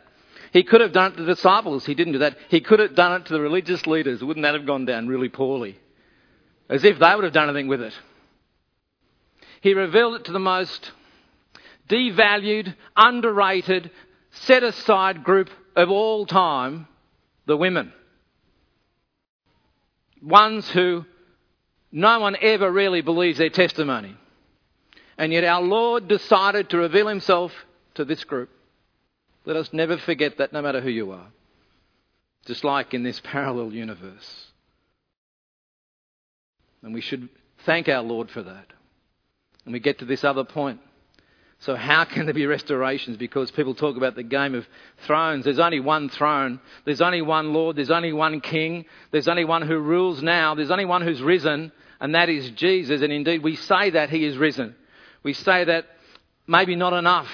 He 0.53 0.63
could 0.63 0.83
have 0.83 0.93
done 0.93 1.13
it 1.13 1.17
to 1.17 1.25
the 1.25 1.35
disciples. 1.35 1.85
He 1.85 1.95
didn't 1.95 2.13
do 2.13 2.19
that. 2.21 2.37
He 2.49 2.61
could 2.61 2.79
have 2.79 2.95
done 2.95 3.21
it 3.21 3.27
to 3.27 3.33
the 3.33 3.41
religious 3.41 3.87
leaders. 3.87 4.23
Wouldn't 4.23 4.45
that 4.45 4.55
have 4.55 4.67
gone 4.67 4.85
down 4.85 5.09
really 5.09 5.29
poorly? 5.29 5.79
As 6.69 6.85
if 6.85 6.99
they 6.99 7.15
would 7.15 7.25
have 7.25 7.33
done 7.33 7.49
anything 7.49 7.67
with 7.67 7.81
it. 7.81 7.95
He 9.65 9.75
revealed 9.75 10.15
it 10.15 10.25
to 10.27 10.33
the 10.33 10.39
most 10.39 10.93
devalued, 11.89 12.73
underrated, 12.97 13.91
set 14.31 14.63
aside 14.63 15.25
group 15.25 15.51
of 15.75 15.91
all 15.91 16.25
time 16.25 16.87
the 17.47 17.57
women 17.57 17.93
ones 20.25 20.69
who 20.71 21.05
no 21.93 22.19
one 22.19 22.37
ever 22.41 22.71
really 22.71 23.03
believes 23.03 23.39
their 23.39 23.51
testimony. 23.51 24.17
And 25.17 25.33
yet 25.33 25.45
our 25.45 25.63
Lord 25.63 26.09
decided 26.09 26.71
to 26.71 26.79
reveal 26.79 27.07
himself 27.07 27.53
to 27.95 28.05
this 28.05 28.25
group. 28.25 28.51
Let 29.45 29.57
us 29.57 29.73
never 29.73 29.99
forget 29.99 30.39
that 30.39 30.53
no 30.53 30.63
matter 30.63 30.81
who 30.81 30.91
you 30.91 31.13
are. 31.13 31.27
Just 32.47 32.65
like 32.65 32.95
in 32.95 33.03
this 33.03 33.21
parallel 33.25 33.73
universe. 33.73 34.47
And 36.83 36.93
we 36.93 37.01
should 37.01 37.29
thank 37.65 37.89
our 37.89 38.03
Lord 38.03 38.31
for 38.31 38.43
that. 38.43 38.67
And 39.65 39.73
we 39.73 39.81
get 39.81 39.99
to 40.01 40.05
this 40.05 40.25
other 40.25 40.45
point. 40.45 40.81
So, 41.61 41.77
how 41.77 42.05
can 42.13 42.27
there 42.27 42.35
be 42.35 42.47
restorations? 42.47 43.17
Because 43.17 43.51
people 43.51 43.75
talk 43.75 43.97
about 43.97 44.15
the 44.15 44.23
game 44.23 44.55
of 44.55 44.67
thrones. 45.07 45.45
There's 45.45 45.59
only 45.59 45.81
one 45.81 46.09
throne. 46.09 46.61
There's 46.85 47.01
only 47.01 47.23
one 47.23 47.53
Lord. 47.53 47.77
There's 47.77 47.91
only 47.91 48.13
one 48.13 48.41
King. 48.41 48.85
There's 49.11 49.29
only 49.29 49.45
one 49.45 49.63
who 49.63 49.79
rules 49.79 50.23
now. 50.23 50.55
There's 50.55 50.71
only 50.71 50.85
one 50.85 51.03
who's 51.03 51.23
risen, 51.23 51.73
and 52.01 52.15
that 52.15 52.29
is 52.29 52.51
Jesus. 52.51 53.03
And 53.03 53.13
indeed, 53.13 53.43
we 53.43 53.57
say 53.57 53.91
that 53.91 54.11
he 54.11 54.25
is 54.25 54.37
risen. 54.37 54.75
We 55.23 55.33
say 55.33 55.65
that 55.65 55.87
maybe 56.47 56.77
not 56.77 56.93
enough. 56.93 57.29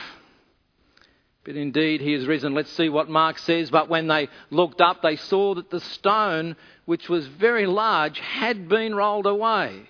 But 1.43 1.57
indeed, 1.57 2.03
he 2.03 2.13
is 2.13 2.27
risen. 2.27 2.55
Let's 2.55 2.71
see 2.71 2.91
what 2.91 3.09
Mark 3.09 3.39
says. 3.39 3.71
But 3.71 3.89
when 3.89 4.07
they 4.09 4.29
looked 4.51 4.81
up, 4.81 5.01
they 5.03 5.17
saw 5.17 5.55
that 5.55 5.71
the 5.71 5.81
stone, 5.81 6.55
which 6.85 7.09
was 7.09 7.27
very 7.27 7.67
large, 7.67 8.19
had 8.19 8.69
been 8.69 8.95
rolled 8.95 9.27
away. 9.27 9.89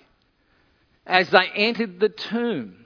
As 1.05 1.29
they 1.29 1.49
entered 1.55 1.99
the 1.99 2.09
tomb, 2.09 2.85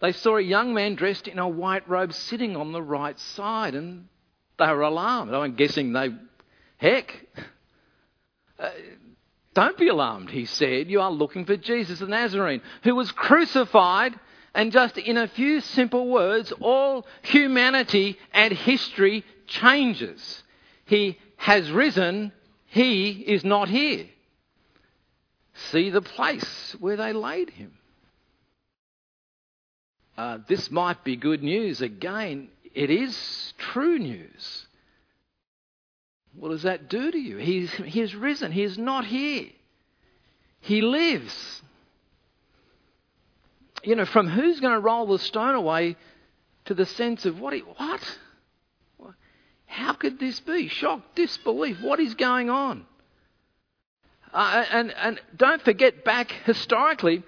they 0.00 0.12
saw 0.12 0.36
a 0.36 0.42
young 0.42 0.74
man 0.74 0.94
dressed 0.94 1.26
in 1.26 1.38
a 1.38 1.48
white 1.48 1.88
robe 1.88 2.12
sitting 2.12 2.56
on 2.56 2.72
the 2.72 2.82
right 2.82 3.18
side, 3.18 3.74
and 3.74 4.08
they 4.58 4.66
were 4.66 4.82
alarmed. 4.82 5.34
I'm 5.34 5.54
guessing 5.54 5.92
they, 5.92 6.10
heck, 6.76 7.26
uh, 8.58 8.70
don't 9.54 9.78
be 9.78 9.88
alarmed, 9.88 10.30
he 10.30 10.44
said. 10.44 10.90
You 10.90 11.00
are 11.00 11.10
looking 11.10 11.46
for 11.46 11.56
Jesus 11.56 12.00
the 12.00 12.06
Nazarene, 12.06 12.60
who 12.82 12.94
was 12.94 13.10
crucified, 13.10 14.14
and 14.54 14.70
just 14.70 14.98
in 14.98 15.16
a 15.16 15.28
few 15.28 15.60
simple 15.60 16.08
words, 16.08 16.52
all 16.60 17.06
humanity 17.22 18.18
and 18.32 18.52
history 18.52 19.24
changes. 19.46 20.42
He 20.84 21.18
has 21.36 21.70
risen, 21.70 22.32
he 22.66 23.10
is 23.10 23.44
not 23.44 23.68
here. 23.68 24.06
See 25.70 25.90
the 25.90 26.02
place 26.02 26.76
where 26.78 26.96
they 26.96 27.12
laid 27.12 27.50
him. 27.50 27.72
Uh, 30.16 30.38
this 30.48 30.70
might 30.70 31.04
be 31.04 31.16
good 31.16 31.42
news. 31.42 31.80
Again, 31.80 32.48
it 32.74 32.90
is 32.90 33.54
true 33.58 33.98
news. 33.98 34.66
What 36.34 36.50
does 36.50 36.62
that 36.62 36.88
do 36.88 37.10
to 37.10 37.18
you? 37.18 37.38
He's, 37.38 37.72
he 37.72 38.00
has 38.00 38.14
risen. 38.14 38.52
He 38.52 38.62
is 38.62 38.76
not 38.76 39.06
here. 39.06 39.46
He 40.60 40.82
lives. 40.82 41.62
You 43.82 43.96
know, 43.96 44.04
from 44.04 44.28
who's 44.28 44.60
going 44.60 44.74
to 44.74 44.80
roll 44.80 45.06
the 45.06 45.18
stone 45.18 45.54
away 45.54 45.96
to 46.66 46.74
the 46.74 46.86
sense 46.86 47.24
of 47.24 47.40
what? 47.40 47.54
He, 47.54 47.60
what? 47.60 48.00
How 49.66 49.92
could 49.92 50.18
this 50.18 50.40
be? 50.40 50.68
Shock, 50.68 51.14
disbelief. 51.14 51.80
What 51.82 52.00
is 52.00 52.14
going 52.14 52.50
on? 52.50 52.86
Uh, 54.32 54.64
and, 54.70 54.94
and 54.96 55.20
don't 55.36 55.62
forget 55.62 56.04
back 56.04 56.30
historically, 56.44 57.22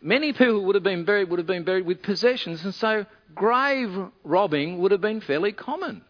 many 0.00 0.32
people 0.32 0.64
would 0.64 0.74
have 0.74 0.84
been 0.84 1.04
buried 1.04 1.28
would 1.30 1.38
have 1.38 1.46
been 1.46 1.64
buried 1.64 1.86
with 1.86 2.02
possessions, 2.02 2.64
and 2.64 2.74
so 2.74 3.06
grave 3.34 3.90
robbing 4.24 4.78
would 4.78 4.92
have 4.92 5.00
been 5.00 5.20
fairly 5.20 5.52
common. 5.52 6.02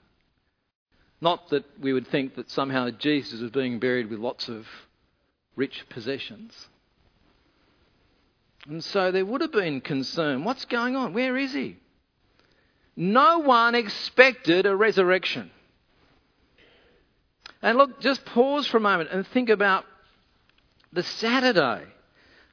Not 1.20 1.50
that 1.50 1.64
we 1.80 1.92
would 1.92 2.06
think 2.06 2.36
that 2.36 2.50
somehow 2.50 2.90
Jesus 2.90 3.40
was 3.40 3.50
being 3.50 3.80
buried 3.80 4.08
with 4.08 4.20
lots 4.20 4.48
of 4.48 4.66
rich 5.56 5.84
possessions. 5.88 6.68
And 8.68 8.84
so 8.84 9.10
there 9.10 9.24
would 9.24 9.40
have 9.40 9.52
been 9.52 9.80
concern. 9.80 10.44
What's 10.44 10.64
going 10.66 10.94
on? 10.94 11.14
Where 11.14 11.36
is 11.36 11.52
he? 11.52 11.76
No 12.94 13.38
one 13.38 13.74
expected 13.74 14.66
a 14.66 14.76
resurrection. 14.76 15.50
And 17.62 17.78
look, 17.78 18.00
just 18.00 18.24
pause 18.24 18.66
for 18.66 18.76
a 18.76 18.80
moment 18.80 19.10
and 19.10 19.26
think 19.26 19.48
about 19.48 19.84
the 20.92 21.02
Saturday. 21.02 21.84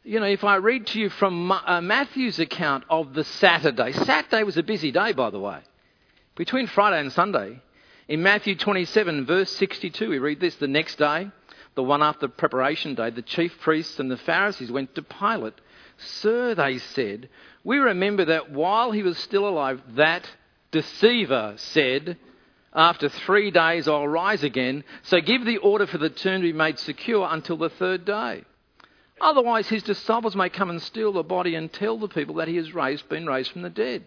You 0.03 0.19
know, 0.19 0.27
if 0.27 0.43
I 0.43 0.57
read 0.57 0.87
to 0.87 0.99
you 0.99 1.09
from 1.09 1.51
uh, 1.51 1.81
Matthew's 1.81 2.39
account 2.39 2.83
of 2.89 3.13
the 3.13 3.23
Saturday, 3.23 3.91
Saturday 3.91 4.43
was 4.43 4.57
a 4.57 4.63
busy 4.63 4.91
day, 4.91 5.13
by 5.13 5.29
the 5.29 5.39
way. 5.39 5.59
Between 6.35 6.67
Friday 6.67 6.99
and 6.99 7.11
Sunday, 7.11 7.61
in 8.07 8.21
Matthew 8.21 8.55
27, 8.55 9.25
verse 9.25 9.49
62, 9.55 10.09
we 10.09 10.19
read 10.19 10.39
this 10.39 10.55
the 10.55 10.67
next 10.67 10.97
day, 10.97 11.31
the 11.73 11.83
one 11.83 12.03
after 12.03 12.27
preparation 12.27 12.93
day, 12.93 13.09
the 13.09 13.21
chief 13.21 13.59
priests 13.61 13.99
and 13.99 14.11
the 14.11 14.17
Pharisees 14.17 14.71
went 14.71 14.93
to 14.95 15.01
Pilate. 15.01 15.55
Sir, 15.97 16.53
they 16.53 16.77
said, 16.77 17.29
we 17.63 17.77
remember 17.77 18.25
that 18.25 18.51
while 18.51 18.91
he 18.91 19.01
was 19.01 19.17
still 19.17 19.47
alive, 19.47 19.81
that 19.95 20.29
deceiver 20.71 21.53
said, 21.57 22.17
After 22.75 23.07
three 23.07 23.51
days 23.51 23.87
I'll 23.87 24.07
rise 24.07 24.43
again. 24.43 24.83
So 25.03 25.21
give 25.21 25.45
the 25.45 25.57
order 25.57 25.87
for 25.87 25.97
the 25.97 26.09
tomb 26.09 26.41
to 26.41 26.47
be 26.47 26.53
made 26.53 26.77
secure 26.77 27.27
until 27.31 27.57
the 27.57 27.69
third 27.69 28.03
day. 28.03 28.43
Otherwise, 29.21 29.69
his 29.69 29.83
disciples 29.83 30.35
may 30.35 30.49
come 30.49 30.69
and 30.69 30.81
steal 30.81 31.13
the 31.13 31.23
body 31.23 31.55
and 31.55 31.71
tell 31.71 31.97
the 31.97 32.09
people 32.09 32.35
that 32.35 32.49
he 32.49 32.57
has 32.57 32.75
raised, 32.75 33.07
been 33.07 33.25
raised 33.25 33.51
from 33.51 33.61
the 33.61 33.69
dead. 33.69 34.03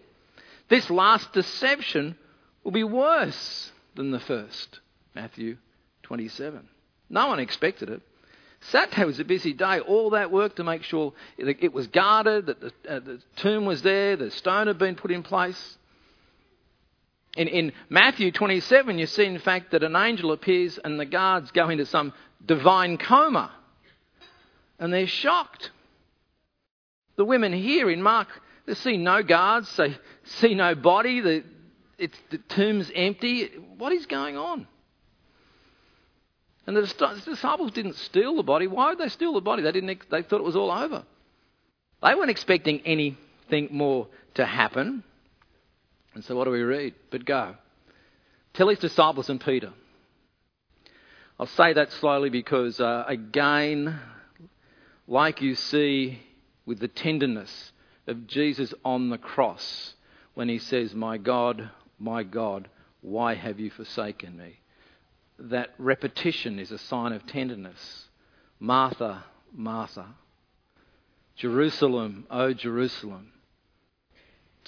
This 0.69 0.89
last 0.91 1.33
deception 1.33 2.15
will 2.63 2.71
be 2.71 2.83
worse 2.83 3.71
than 3.95 4.11
the 4.11 4.19
first. 4.19 4.79
Matthew 5.15 5.57
27. 6.03 6.67
No 7.09 7.27
one 7.27 7.39
expected 7.39 7.89
it. 7.89 8.01
Saturday 8.61 9.05
was 9.05 9.19
a 9.19 9.25
busy 9.25 9.53
day. 9.53 9.79
All 9.79 10.11
that 10.11 10.31
work 10.31 10.57
to 10.57 10.63
make 10.63 10.83
sure 10.83 11.13
it 11.37 11.73
was 11.73 11.87
guarded, 11.87 12.45
that 12.47 12.59
the, 12.59 12.71
uh, 12.87 12.99
the 12.99 13.19
tomb 13.37 13.65
was 13.65 13.81
there, 13.81 14.15
the 14.15 14.29
stone 14.29 14.67
had 14.67 14.77
been 14.77 14.95
put 14.95 15.11
in 15.11 15.23
place. 15.23 15.77
In, 17.37 17.47
in, 17.47 17.73
Matthew 17.89 18.31
27, 18.31 18.97
you 18.97 19.05
see, 19.05 19.25
in 19.25 19.39
fact, 19.39 19.71
that 19.71 19.83
an 19.83 19.95
angel 19.95 20.31
appears 20.31 20.79
and 20.83 20.99
the 20.99 21.05
guards 21.05 21.51
go 21.51 21.69
into 21.69 21.85
some 21.85 22.13
divine 22.45 22.97
coma. 22.97 23.51
And 24.79 24.91
they're 24.91 25.07
shocked. 25.07 25.71
The 27.17 27.25
women 27.25 27.53
here 27.53 27.89
in 27.89 28.01
Mark, 28.01 28.29
they 28.65 28.73
see 28.73 28.97
no 28.97 29.21
guards, 29.21 29.75
they 29.77 29.97
see 30.23 30.55
no 30.55 30.73
body, 30.73 31.19
the, 31.19 31.43
it's, 31.97 32.17
the 32.31 32.37
tomb's 32.37 32.91
empty. 32.95 33.47
What 33.77 33.91
is 33.91 34.05
going 34.05 34.37
on? 34.37 34.67
And 36.65 36.77
the 36.77 36.81
disciples 37.25 37.71
didn't 37.71 37.95
steal 37.95 38.35
the 38.35 38.43
body. 38.43 38.67
Why 38.67 38.89
would 38.89 38.99
they 38.99 39.09
steal 39.09 39.33
the 39.33 39.41
body? 39.41 39.63
They, 39.63 39.71
didn't, 39.71 40.09
they 40.09 40.21
thought 40.21 40.39
it 40.39 40.43
was 40.43 40.55
all 40.55 40.71
over. 40.71 41.03
They 42.03 42.15
weren't 42.15 42.29
expecting 42.29 42.81
anything 42.85 43.69
more 43.71 44.07
to 44.35 44.45
happen. 44.45 45.03
And 46.19 46.25
so 46.25 46.35
what 46.35 46.43
do 46.43 46.51
we 46.51 46.63
read? 46.63 46.95
But 47.11 47.23
go. 47.23 47.55
Tell 48.53 48.67
his 48.67 48.79
disciples 48.79 49.29
and 49.29 49.39
Peter. 49.39 49.71
I'll 51.39 51.45
say 51.45 51.71
that 51.71 51.93
slowly 51.93 52.29
because, 52.29 52.81
uh, 52.81 53.05
again, 53.07 53.97
like 55.07 55.41
you 55.41 55.55
see 55.55 56.19
with 56.65 56.79
the 56.79 56.89
tenderness 56.89 57.71
of 58.05 58.27
Jesus 58.27 58.73
on 58.83 59.09
the 59.09 59.17
cross 59.17 59.93
when 60.33 60.49
he 60.49 60.59
says, 60.59 60.93
My 60.93 61.17
God, 61.17 61.69
my 61.97 62.23
God, 62.23 62.67
why 62.99 63.35
have 63.35 63.61
you 63.61 63.69
forsaken 63.69 64.35
me? 64.35 64.59
That 65.37 65.69
repetition 65.77 66.59
is 66.59 66.73
a 66.73 66.77
sign 66.77 67.13
of 67.13 67.25
tenderness. 67.27 68.09
Martha, 68.59 69.23
Martha. 69.53 70.15
Jerusalem, 71.37 72.27
oh 72.29 72.51
Jerusalem. 72.51 73.31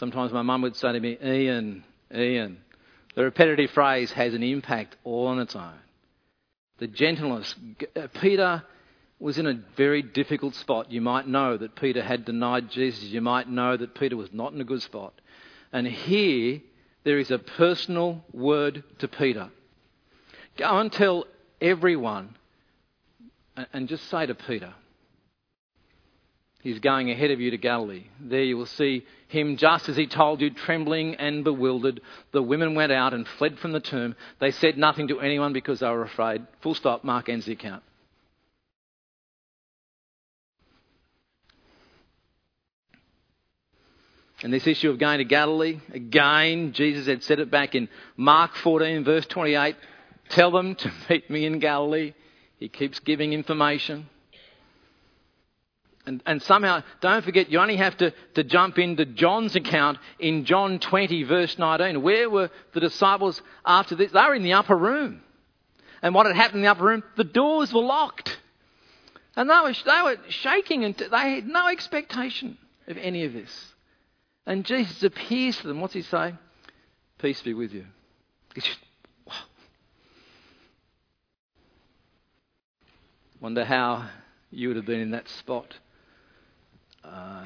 Sometimes 0.02 0.34
my 0.34 0.42
mum 0.42 0.64
would 0.64 0.76
say 0.76 0.94
to 0.94 1.00
me, 1.00 1.16
Ian, 1.24 1.84
Ian. 2.12 2.58
The 3.14 3.24
repetitive 3.24 3.70
phrase 3.70 4.12
has 4.14 4.34
an 4.34 4.42
impact 4.42 4.98
all 5.04 5.28
on 5.28 5.38
its 5.38 5.56
own. 5.56 5.76
The 6.80 6.88
gentleness. 6.88 7.54
Uh, 7.96 8.08
Peter 8.20 8.64
was 9.20 9.38
in 9.38 9.46
a 9.46 9.62
very 9.78 10.02
difficult 10.02 10.56
spot. 10.56 10.92
You 10.92 11.02
might 11.02 11.28
know 11.28 11.56
that 11.56 11.76
Peter 11.76 12.02
had 12.02 12.26
denied 12.26 12.72
Jesus. 12.72 13.04
You 13.04 13.22
might 13.22 13.48
know 13.48 13.78
that 13.78 13.94
Peter 13.94 14.18
was 14.18 14.34
not 14.34 14.54
in 14.54 14.62
a 14.62 14.64
good 14.64 14.82
spot. 14.82 15.14
And 15.72 15.86
here, 15.86 16.62
there 17.04 17.20
is 17.20 17.30
a 17.30 17.38
personal 17.38 18.26
word 18.34 18.84
to 18.98 19.08
Peter. 19.08 19.52
Go 20.58 20.80
and 20.80 20.92
tell 20.92 21.26
everyone 21.62 22.38
and 23.72 23.88
just 23.88 24.10
say 24.10 24.26
to 24.26 24.34
Peter, 24.34 24.74
He's 26.62 26.80
going 26.80 27.10
ahead 27.10 27.32
of 27.32 27.40
you 27.40 27.52
to 27.52 27.58
Galilee. 27.58 28.06
There 28.20 28.44
you 28.44 28.56
will 28.56 28.66
see 28.66 29.06
him 29.28 29.58
just 29.58 29.90
as 29.90 29.98
he 29.98 30.06
told 30.06 30.42
you, 30.42 30.52
trembling 30.52 31.16
and 31.16 31.44
bewildered. 31.44 32.02
The 32.32 32.42
women 32.42 32.76
went 32.76 32.92
out 32.92 33.14
and 33.14 33.28
fled 33.28 33.58
from 33.60 33.72
the 33.72 33.80
tomb. 33.80 34.16
They 34.40 34.52
said 34.52 34.78
nothing 34.78 35.08
to 35.08 35.20
anyone 35.20 35.54
because 35.54 35.80
they 35.80 35.88
were 35.88 36.04
afraid. 36.04 36.46
Full 36.62 36.76
stop. 36.76 37.04
Mark 37.04 37.30
ends 37.30 37.46
the 37.46 37.54
account. 37.54 37.84
And 44.44 44.52
this 44.52 44.66
issue 44.66 44.90
of 44.90 44.98
going 44.98 45.20
to 45.20 45.24
Galilee, 45.24 45.80
again, 45.94 46.74
Jesus 46.74 47.06
had 47.06 47.24
said 47.24 47.40
it 47.40 47.52
back 47.52 47.76
in 47.76 47.90
Mark 48.18 48.56
14, 48.56 49.04
verse 49.04 49.26
28 49.28 49.76
tell 50.30 50.52
them 50.52 50.76
to 50.76 50.92
meet 51.10 51.30
me 51.30 51.46
in 51.46 51.60
Galilee. 51.60 52.14
He 52.58 52.70
keeps 52.70 53.00
giving 53.00 53.34
information. 53.34 54.10
And, 56.06 56.24
and 56.26 56.42
somehow, 56.42 56.82
don't 57.00 57.24
forget, 57.24 57.52
you 57.52 57.60
only 57.60 57.78
have 57.78 57.96
to, 57.98 58.12
to 58.34 58.44
jump 58.44 58.80
into 58.80 59.06
John's 59.06 59.56
account 59.56 60.00
in 60.20 60.46
John 60.46 60.80
20, 60.80 61.24
verse 61.24 61.58
19. 61.60 62.02
Where 62.02 62.30
were 62.30 62.50
the 62.74 62.80
disciples 62.80 63.42
after 63.66 63.96
this? 63.96 64.12
They 64.12 64.20
were 64.20 64.34
in 64.34 64.44
the 64.44 64.54
upper 64.54 64.76
room. 64.76 65.22
And 66.02 66.16
what 66.16 66.26
had 66.26 66.36
happened 66.36 66.58
in 66.58 66.62
the 66.64 66.72
upper 66.72 66.86
room? 66.86 67.04
The 67.18 67.24
doors 67.24 67.72
were 67.72 67.84
locked. 67.84 68.38
And 69.36 69.50
they 69.50 69.60
were, 69.62 69.74
they 69.74 70.02
were 70.04 70.18
shaking 70.30 70.84
and 70.84 70.96
they 70.96 71.36
had 71.36 71.48
no 71.48 71.68
expectation 71.68 72.58
of 72.88 72.98
any 72.98 73.24
of 73.26 73.34
this. 73.34 73.74
And 74.46 74.66
Jesus 74.66 75.04
appears 75.04 75.58
to 75.58 75.68
them. 75.68 75.82
What's 75.82 75.94
he 75.94 76.02
say? 76.02 76.34
Peace 77.20 77.42
be 77.42 77.54
with 77.54 77.72
you. 77.72 77.86
Just, 78.56 78.80
wow. 79.26 79.34
Wonder 83.40 83.64
how 83.64 84.10
you 84.50 84.68
would 84.68 84.78
have 84.78 84.86
been 84.86 85.00
in 85.00 85.12
that 85.12 85.30
spot. 85.30 85.76
Uh, 87.04 87.46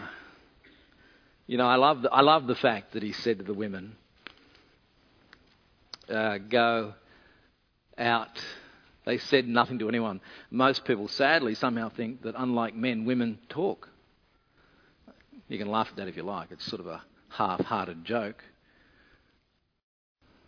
you 1.48 1.58
know, 1.58 1.68
I 1.68 1.76
love, 1.76 2.02
the, 2.02 2.12
I 2.12 2.22
love 2.22 2.48
the 2.48 2.56
fact 2.56 2.94
that 2.94 3.04
he 3.04 3.12
said 3.12 3.38
to 3.38 3.44
the 3.44 3.54
women, 3.54 3.96
uh, 6.10 6.38
go 6.38 6.94
out. 7.98 8.44
They 9.06 9.18
said 9.20 9.48
nothing 9.48 9.80
to 9.80 9.89
anyone. 9.89 10.22
Most 10.50 10.86
people, 10.86 11.08
sadly, 11.08 11.56
somehow 11.56 11.89
think 11.89 12.24
that 12.24 12.36
unlike 12.38 12.76
men, 12.76 13.06
women 13.06 13.38
talk. 13.50 13.89
You 15.48 15.60
can 15.60 15.70
laugh 15.70 15.89
at 15.91 15.98
that 15.98 16.08
if 16.08 16.18
you 16.18 16.24
like. 16.24 16.52
It's 16.52 16.65
sort 16.65 16.80
of 16.80 16.88
a 16.88 17.04
half 17.30 17.62
hearted 17.62 18.04
joke. 18.04 18.44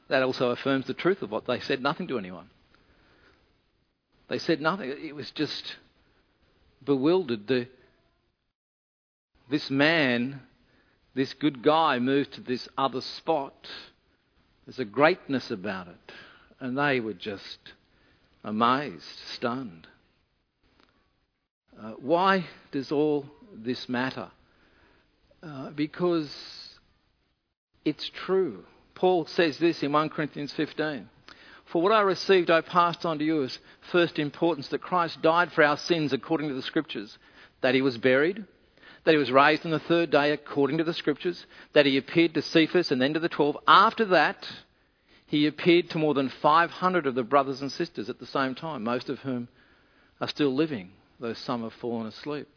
That 0.10 0.24
also 0.24 0.50
affirms 0.52 0.88
the 0.88 0.94
truth 0.94 1.22
of 1.22 1.32
what 1.32 1.46
they 1.46 1.60
said 1.60 1.82
nothing 1.82 2.08
to 2.08 2.18
anyone. 2.18 2.50
They 4.30 4.40
said 4.40 4.62
nothing. 4.62 4.90
It 4.90 5.16
was 5.16 5.30
just 5.32 5.76
bewildered. 6.84 7.48
The, 7.48 7.68
this 9.50 9.70
man, 9.70 10.42
this 11.16 11.34
good 11.34 11.62
guy, 11.62 12.00
moved 12.00 12.34
to 12.34 12.42
this 12.42 12.68
other 12.78 13.02
spot. 13.02 13.68
There's 14.66 14.80
a 14.80 14.86
greatness 14.86 15.52
about 15.52 15.88
it. 15.88 16.12
And 16.60 16.78
they 16.78 17.00
were 17.00 17.14
just 17.14 17.60
amazed, 18.44 19.04
stunned. 19.34 19.88
Uh, 21.80 21.92
why 22.00 22.46
does 22.72 22.92
all 22.92 23.26
this 23.54 23.88
matter? 23.88 24.30
Uh, 25.44 25.70
because 25.72 26.78
it's 27.86 28.10
true. 28.10 28.66
Paul 28.96 29.26
says 29.28 29.60
this 29.60 29.84
in 29.84 29.92
1 29.92 30.10
Corinthians 30.10 30.52
15. 30.54 31.08
For 31.66 31.82
what 31.82 31.92
I 31.92 32.02
received, 32.02 32.50
I 32.50 32.62
passed 32.62 33.06
on 33.06 33.20
to 33.20 33.26
you 33.26 33.44
as 33.44 33.60
first 33.92 34.18
importance 34.18 34.70
that 34.70 34.82
Christ 34.82 35.22
died 35.22 35.52
for 35.52 35.64
our 35.64 35.78
sins 35.78 36.14
according 36.14 36.48
to 36.48 36.56
the 36.56 36.62
Scriptures, 36.62 37.18
that 37.62 37.76
he 37.76 37.82
was 37.82 37.98
buried, 37.98 38.46
that 39.08 39.14
he 39.14 39.18
was 39.18 39.32
raised 39.32 39.64
on 39.64 39.72
the 39.72 39.80
third 39.80 40.12
day 40.12 40.32
according 40.34 40.80
to 40.80 40.84
the 40.84 40.94
Scriptures, 40.94 41.46
that 41.72 41.86
he 41.86 41.96
appeared 41.96 42.34
to 42.34 42.42
Cephas 42.42 42.92
and 42.92 43.02
then 43.02 43.14
to 43.14 43.22
the 43.22 43.30
twelve. 43.30 43.56
After 43.66 44.04
that, 44.04 44.46
he 45.28 45.48
appeared 45.48 45.90
to 45.92 45.98
more 45.98 46.14
than 46.14 46.28
500 46.28 47.08
of 47.08 47.16
the 47.16 47.24
brothers 47.24 47.62
and 47.62 47.72
sisters 47.72 48.10
at 48.10 48.20
the 48.20 48.26
same 48.26 48.54
time, 48.54 48.84
most 48.84 49.08
of 49.08 49.20
whom 49.20 49.48
are 50.20 50.28
still 50.28 50.54
living, 50.54 50.90
though 51.22 51.32
some 51.32 51.64
have 51.64 51.72
fallen 51.72 52.08
asleep. 52.08 52.50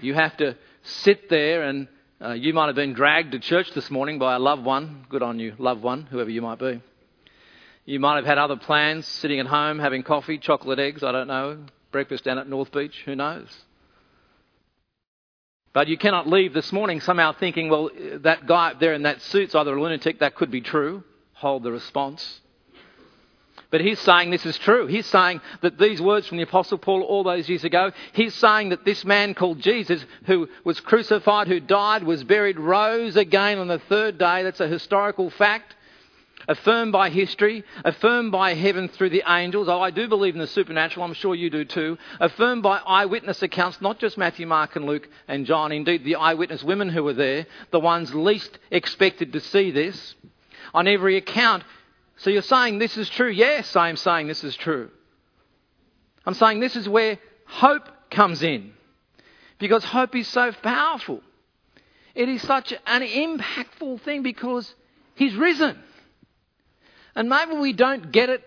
You 0.00 0.14
have 0.14 0.36
to 0.36 0.56
sit 0.84 1.28
there 1.28 1.64
and 1.64 1.88
uh, 2.22 2.34
you 2.34 2.54
might 2.54 2.66
have 2.66 2.76
been 2.76 2.94
dragged 2.94 3.32
to 3.32 3.40
church 3.40 3.72
this 3.72 3.90
morning 3.90 4.20
by 4.20 4.36
a 4.36 4.38
loved 4.38 4.64
one. 4.64 5.06
Good 5.08 5.24
on 5.24 5.40
you, 5.40 5.56
loved 5.58 5.82
one, 5.82 6.02
whoever 6.04 6.30
you 6.30 6.40
might 6.40 6.60
be. 6.60 6.80
You 7.84 7.98
might 7.98 8.14
have 8.14 8.26
had 8.26 8.38
other 8.38 8.54
plans, 8.54 9.08
sitting 9.08 9.40
at 9.40 9.46
home, 9.46 9.80
having 9.80 10.04
coffee, 10.04 10.38
chocolate 10.38 10.78
eggs, 10.78 11.02
I 11.02 11.10
don't 11.10 11.26
know, 11.26 11.64
breakfast 11.90 12.22
down 12.22 12.38
at 12.38 12.48
North 12.48 12.70
Beach, 12.70 13.02
who 13.04 13.16
knows? 13.16 13.48
But 15.78 15.86
you 15.86 15.96
cannot 15.96 16.26
leave 16.26 16.54
this 16.54 16.72
morning 16.72 17.00
somehow 17.00 17.34
thinking, 17.34 17.68
well, 17.68 17.88
that 18.22 18.48
guy 18.48 18.72
up 18.72 18.80
there 18.80 18.94
in 18.94 19.02
that 19.02 19.22
suit's 19.22 19.54
either 19.54 19.76
a 19.76 19.80
lunatic, 19.80 20.18
that 20.18 20.34
could 20.34 20.50
be 20.50 20.60
true. 20.60 21.04
Hold 21.34 21.62
the 21.62 21.70
response. 21.70 22.40
But 23.70 23.82
he's 23.82 24.00
saying 24.00 24.30
this 24.30 24.44
is 24.44 24.58
true. 24.58 24.88
He's 24.88 25.06
saying 25.06 25.40
that 25.60 25.78
these 25.78 26.02
words 26.02 26.26
from 26.26 26.38
the 26.38 26.42
Apostle 26.42 26.78
Paul 26.78 27.02
all 27.02 27.22
those 27.22 27.48
years 27.48 27.62
ago, 27.62 27.92
he's 28.12 28.34
saying 28.34 28.70
that 28.70 28.84
this 28.84 29.04
man 29.04 29.34
called 29.34 29.60
Jesus, 29.60 30.04
who 30.24 30.48
was 30.64 30.80
crucified, 30.80 31.46
who 31.46 31.60
died, 31.60 32.02
was 32.02 32.24
buried, 32.24 32.58
rose 32.58 33.14
again 33.14 33.58
on 33.58 33.68
the 33.68 33.78
third 33.78 34.18
day. 34.18 34.42
That's 34.42 34.58
a 34.58 34.66
historical 34.66 35.30
fact 35.30 35.76
affirmed 36.48 36.92
by 36.92 37.10
history, 37.10 37.62
affirmed 37.84 38.32
by 38.32 38.54
heaven 38.54 38.88
through 38.88 39.10
the 39.10 39.22
angels. 39.28 39.68
Oh, 39.68 39.80
I 39.80 39.90
do 39.90 40.08
believe 40.08 40.34
in 40.34 40.40
the 40.40 40.46
supernatural, 40.46 41.04
I'm 41.04 41.14
sure 41.14 41.34
you 41.34 41.50
do 41.50 41.64
too. 41.64 41.98
Affirmed 42.18 42.62
by 42.62 42.78
eyewitness 42.78 43.42
accounts, 43.42 43.80
not 43.80 43.98
just 43.98 44.18
Matthew, 44.18 44.46
Mark, 44.46 44.74
and 44.74 44.86
Luke 44.86 45.08
and 45.28 45.46
John, 45.46 45.70
indeed 45.70 46.04
the 46.04 46.16
eyewitness 46.16 46.64
women 46.64 46.88
who 46.88 47.04
were 47.04 47.12
there, 47.12 47.46
the 47.70 47.80
ones 47.80 48.14
least 48.14 48.58
expected 48.70 49.32
to 49.34 49.40
see 49.40 49.70
this. 49.70 50.14
On 50.74 50.88
every 50.88 51.16
account. 51.16 51.64
So 52.16 52.30
you're 52.30 52.42
saying 52.42 52.78
this 52.78 52.96
is 52.96 53.08
true? 53.08 53.30
Yes, 53.30 53.76
I 53.76 53.88
am 53.88 53.96
saying 53.96 54.26
this 54.26 54.44
is 54.44 54.56
true. 54.56 54.90
I'm 56.26 56.34
saying 56.34 56.60
this 56.60 56.76
is 56.76 56.88
where 56.88 57.18
hope 57.46 57.88
comes 58.10 58.42
in. 58.42 58.72
Because 59.58 59.84
hope 59.84 60.14
is 60.14 60.28
so 60.28 60.52
powerful. 60.52 61.22
It 62.14 62.28
is 62.28 62.42
such 62.42 62.72
an 62.86 63.02
impactful 63.02 64.00
thing 64.02 64.22
because 64.22 64.74
He's 65.18 65.34
risen. 65.34 65.76
And 67.14 67.28
maybe 67.28 67.54
we 67.54 67.72
don't 67.72 68.12
get 68.12 68.28
it 68.28 68.42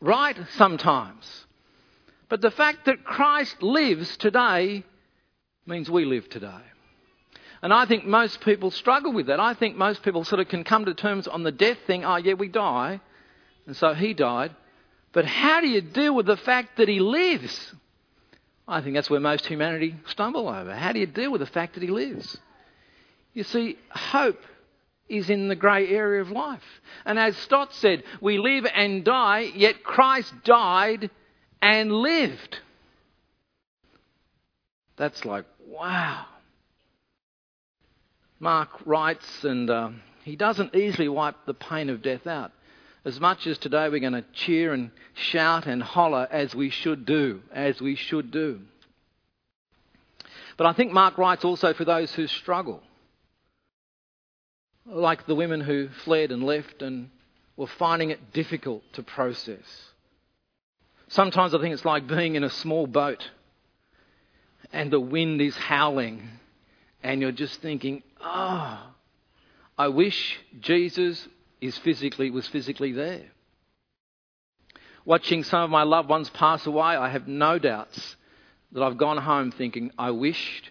right 0.00 0.36
sometimes. 0.56 1.46
But 2.28 2.40
the 2.40 2.50
fact 2.50 2.86
that 2.86 3.04
Christ 3.04 3.62
lives 3.62 4.16
today 4.16 4.84
means 5.66 5.90
we 5.90 6.04
live 6.04 6.28
today. 6.28 6.62
And 7.62 7.74
I 7.74 7.84
think 7.84 8.06
most 8.06 8.40
people 8.40 8.70
struggle 8.70 9.12
with 9.12 9.26
that. 9.26 9.40
I 9.40 9.54
think 9.54 9.76
most 9.76 10.02
people 10.02 10.24
sort 10.24 10.40
of 10.40 10.48
can 10.48 10.64
come 10.64 10.86
to 10.86 10.94
terms 10.94 11.28
on 11.28 11.42
the 11.42 11.52
death 11.52 11.78
thing. 11.86 12.04
Oh, 12.04 12.16
yeah, 12.16 12.34
we 12.34 12.48
die. 12.48 13.00
And 13.66 13.76
so 13.76 13.92
he 13.92 14.14
died. 14.14 14.54
But 15.12 15.26
how 15.26 15.60
do 15.60 15.68
you 15.68 15.80
deal 15.80 16.14
with 16.14 16.26
the 16.26 16.36
fact 16.36 16.78
that 16.78 16.88
he 16.88 17.00
lives? 17.00 17.74
I 18.66 18.80
think 18.80 18.94
that's 18.94 19.10
where 19.10 19.20
most 19.20 19.46
humanity 19.46 19.96
stumble 20.06 20.48
over. 20.48 20.74
How 20.74 20.92
do 20.92 21.00
you 21.00 21.06
deal 21.06 21.32
with 21.32 21.40
the 21.40 21.46
fact 21.46 21.74
that 21.74 21.82
he 21.82 21.90
lives? 21.90 22.38
You 23.34 23.42
see, 23.42 23.76
hope 23.90 24.40
is 25.10 25.28
in 25.28 25.48
the 25.48 25.56
grey 25.56 25.88
area 25.88 26.22
of 26.22 26.30
life. 26.30 26.62
And 27.04 27.18
as 27.18 27.36
Stott 27.36 27.74
said, 27.74 28.04
we 28.20 28.38
live 28.38 28.66
and 28.72 29.04
die, 29.04 29.50
yet 29.54 29.82
Christ 29.82 30.32
died 30.44 31.10
and 31.60 31.92
lived. 31.92 32.58
That's 34.96 35.24
like, 35.24 35.44
wow. 35.66 36.26
Mark 38.38 38.70
writes, 38.86 39.44
and 39.44 39.68
uh, 39.68 39.90
he 40.24 40.36
doesn't 40.36 40.74
easily 40.74 41.08
wipe 41.08 41.36
the 41.44 41.54
pain 41.54 41.90
of 41.90 42.02
death 42.02 42.26
out. 42.26 42.52
As 43.04 43.18
much 43.18 43.46
as 43.46 43.58
today 43.58 43.88
we're 43.88 44.00
going 44.00 44.12
to 44.12 44.24
cheer 44.32 44.72
and 44.72 44.90
shout 45.14 45.66
and 45.66 45.82
holler 45.82 46.28
as 46.30 46.54
we 46.54 46.70
should 46.70 47.06
do, 47.06 47.40
as 47.52 47.80
we 47.80 47.96
should 47.96 48.30
do. 48.30 48.60
But 50.56 50.66
I 50.66 50.74
think 50.74 50.92
Mark 50.92 51.16
writes 51.16 51.44
also 51.44 51.72
for 51.72 51.86
those 51.86 52.12
who 52.14 52.26
struggle 52.26 52.82
like 54.86 55.26
the 55.26 55.34
women 55.34 55.60
who 55.60 55.88
fled 56.04 56.32
and 56.32 56.42
left 56.42 56.82
and 56.82 57.10
were 57.56 57.66
finding 57.66 58.10
it 58.10 58.32
difficult 58.32 58.82
to 58.94 59.02
process. 59.02 59.90
Sometimes 61.08 61.54
I 61.54 61.60
think 61.60 61.74
it's 61.74 61.84
like 61.84 62.06
being 62.06 62.36
in 62.36 62.44
a 62.44 62.50
small 62.50 62.86
boat 62.86 63.28
and 64.72 64.90
the 64.90 65.00
wind 65.00 65.40
is 65.40 65.56
howling 65.56 66.28
and 67.02 67.20
you're 67.20 67.32
just 67.32 67.60
thinking, 67.60 68.02
oh, 68.20 68.86
I 69.76 69.88
wish 69.88 70.38
Jesus 70.60 71.26
is 71.60 71.76
physically, 71.78 72.30
was 72.30 72.46
physically 72.46 72.92
there. 72.92 73.24
Watching 75.04 75.42
some 75.42 75.62
of 75.62 75.70
my 75.70 75.82
loved 75.82 76.08
ones 76.08 76.30
pass 76.30 76.66
away, 76.66 76.96
I 76.96 77.08
have 77.08 77.26
no 77.26 77.58
doubts 77.58 78.16
that 78.72 78.82
I've 78.82 78.98
gone 78.98 79.16
home 79.16 79.50
thinking, 79.50 79.90
I 79.98 80.12
wished 80.12 80.70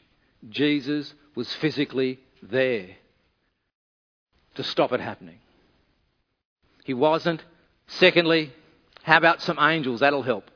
Jesus 0.49 1.13
was 1.35 1.53
physically 1.55 2.19
there 2.41 2.95
to 4.55 4.63
stop 4.63 4.91
it 4.91 4.99
happening. 4.99 5.39
He 6.83 6.93
wasn't. 6.93 7.43
Secondly, 7.87 8.51
how 9.03 9.17
about 9.17 9.41
some 9.41 9.57
angels? 9.59 10.01
That'll 10.01 10.23
help. 10.23 10.49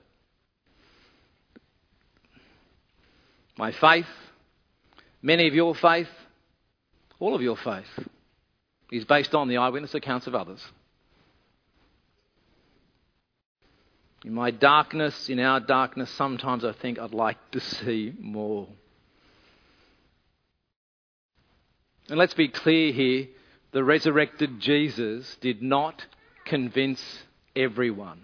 My 3.58 3.72
faith, 3.72 4.08
many 5.22 5.48
of 5.48 5.54
your 5.54 5.76
faith, 5.76 6.10
all 7.20 7.36
of 7.36 7.42
your 7.42 7.56
faith, 7.56 8.08
is 8.92 9.06
based 9.06 9.36
on 9.36 9.48
the 9.48 9.58
eyewitness 9.58 9.94
accounts 9.94 10.28
of 10.28 10.36
others. 10.36 10.64
In 14.26 14.34
my 14.34 14.52
darkness, 14.52 15.30
in 15.30 15.40
our 15.40 15.60
darkness, 15.60 16.10
sometimes 16.12 16.64
I 16.64 16.72
think 16.72 16.98
I'd 16.98 17.14
like 17.14 17.38
to 17.52 17.60
see 17.60 18.14
more. 18.20 18.68
And 22.10 22.18
let's 22.18 22.34
be 22.34 22.48
clear 22.48 22.92
here 22.92 23.28
the 23.74 23.84
resurrected 23.84 24.60
Jesus 24.60 25.36
did 25.42 25.62
not 25.62 26.06
convince 26.46 27.02
everyone. 27.56 28.22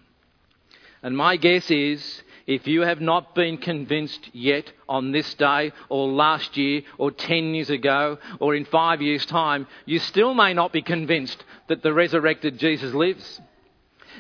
And 1.01 1.17
my 1.17 1.37
guess 1.37 1.69
is 1.71 2.21
if 2.45 2.67
you 2.67 2.81
have 2.81 3.01
not 3.01 3.35
been 3.35 3.57
convinced 3.57 4.29
yet 4.33 4.71
on 4.87 5.11
this 5.11 5.33
day 5.35 5.71
or 5.87 6.07
last 6.07 6.57
year 6.57 6.81
or 6.97 7.11
10 7.11 7.55
years 7.55 7.69
ago 7.69 8.17
or 8.39 8.55
in 8.55 8.65
five 8.65 9.01
years' 9.01 9.25
time, 9.25 9.67
you 9.85 9.99
still 9.99 10.33
may 10.33 10.53
not 10.53 10.71
be 10.71 10.81
convinced 10.81 11.43
that 11.67 11.83
the 11.83 11.93
resurrected 11.93 12.59
Jesus 12.59 12.93
lives. 12.93 13.41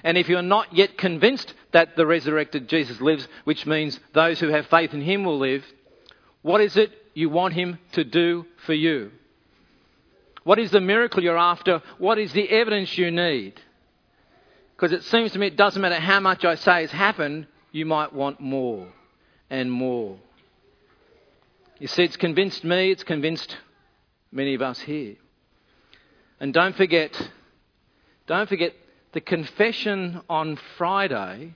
And 0.03 0.17
if 0.17 0.29
you're 0.29 0.41
not 0.41 0.73
yet 0.73 0.97
convinced 0.97 1.53
that 1.73 1.95
the 1.95 2.05
resurrected 2.05 2.69
Jesus 2.69 3.01
lives, 3.01 3.27
which 3.43 3.65
means 3.65 3.99
those 4.13 4.39
who 4.39 4.47
have 4.49 4.67
faith 4.67 4.93
in 4.93 5.01
him 5.01 5.25
will 5.25 5.37
live, 5.37 5.65
what 6.41 6.61
is 6.61 6.77
it 6.77 6.91
you 7.13 7.29
want 7.29 7.53
him 7.53 7.77
to 7.91 8.03
do 8.03 8.45
for 8.65 8.73
you? 8.73 9.11
What 10.49 10.57
is 10.57 10.71
the 10.71 10.81
miracle 10.81 11.21
you're 11.21 11.37
after? 11.37 11.83
What 11.99 12.17
is 12.17 12.33
the 12.33 12.49
evidence 12.49 12.97
you 12.97 13.11
need? 13.11 13.61
Because 14.75 14.91
it 14.91 15.03
seems 15.03 15.31
to 15.33 15.37
me 15.37 15.45
it 15.45 15.55
doesn't 15.55 15.79
matter 15.79 15.99
how 15.99 16.19
much 16.21 16.43
I 16.43 16.55
say 16.55 16.81
has 16.81 16.89
happened, 16.89 17.45
you 17.71 17.85
might 17.85 18.13
want 18.13 18.39
more 18.39 18.87
and 19.51 19.71
more. 19.71 20.17
You 21.77 21.85
see, 21.85 22.03
it's 22.03 22.17
convinced 22.17 22.63
me, 22.63 22.89
it's 22.89 23.03
convinced 23.03 23.57
many 24.31 24.55
of 24.55 24.63
us 24.63 24.79
here. 24.79 25.17
And 26.39 26.51
don't 26.51 26.75
forget, 26.75 27.29
don't 28.25 28.49
forget 28.49 28.73
the 29.11 29.21
confession 29.21 30.19
on 30.27 30.57
Friday 30.79 31.53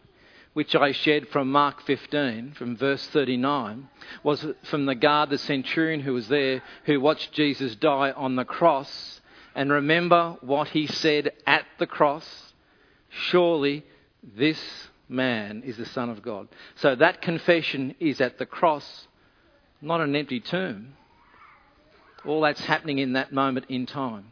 which 0.53 0.75
I 0.75 0.91
shared 0.91 1.29
from 1.29 1.51
Mark 1.51 1.81
15, 1.83 2.53
from 2.55 2.77
verse 2.77 3.05
39, 3.07 3.89
was 4.23 4.45
from 4.63 4.85
the 4.85 4.95
guard, 4.95 5.29
the 5.29 5.37
centurion 5.37 6.01
who 6.01 6.13
was 6.13 6.27
there, 6.27 6.61
who 6.85 6.99
watched 7.01 7.33
Jesus 7.33 7.75
die 7.75 8.11
on 8.11 8.35
the 8.35 8.45
cross. 8.45 9.21
And 9.55 9.71
remember 9.71 10.37
what 10.41 10.69
he 10.69 10.87
said 10.87 11.31
at 11.45 11.65
the 11.79 11.87
cross 11.87 12.53
Surely 13.13 13.85
this 14.23 14.59
man 15.07 15.61
is 15.63 15.77
the 15.77 15.85
Son 15.85 16.09
of 16.09 16.21
God. 16.23 16.47
So 16.75 16.95
that 16.95 17.21
confession 17.21 17.95
is 17.99 18.19
at 18.19 18.39
the 18.39 18.45
cross, 18.45 19.07
not 19.81 20.01
an 20.01 20.15
empty 20.15 20.39
tomb. 20.39 20.95
All 22.25 22.41
that's 22.41 22.63
happening 22.65 22.99
in 22.99 23.13
that 23.13 23.31
moment 23.31 23.67
in 23.69 23.85
time. 23.85 24.31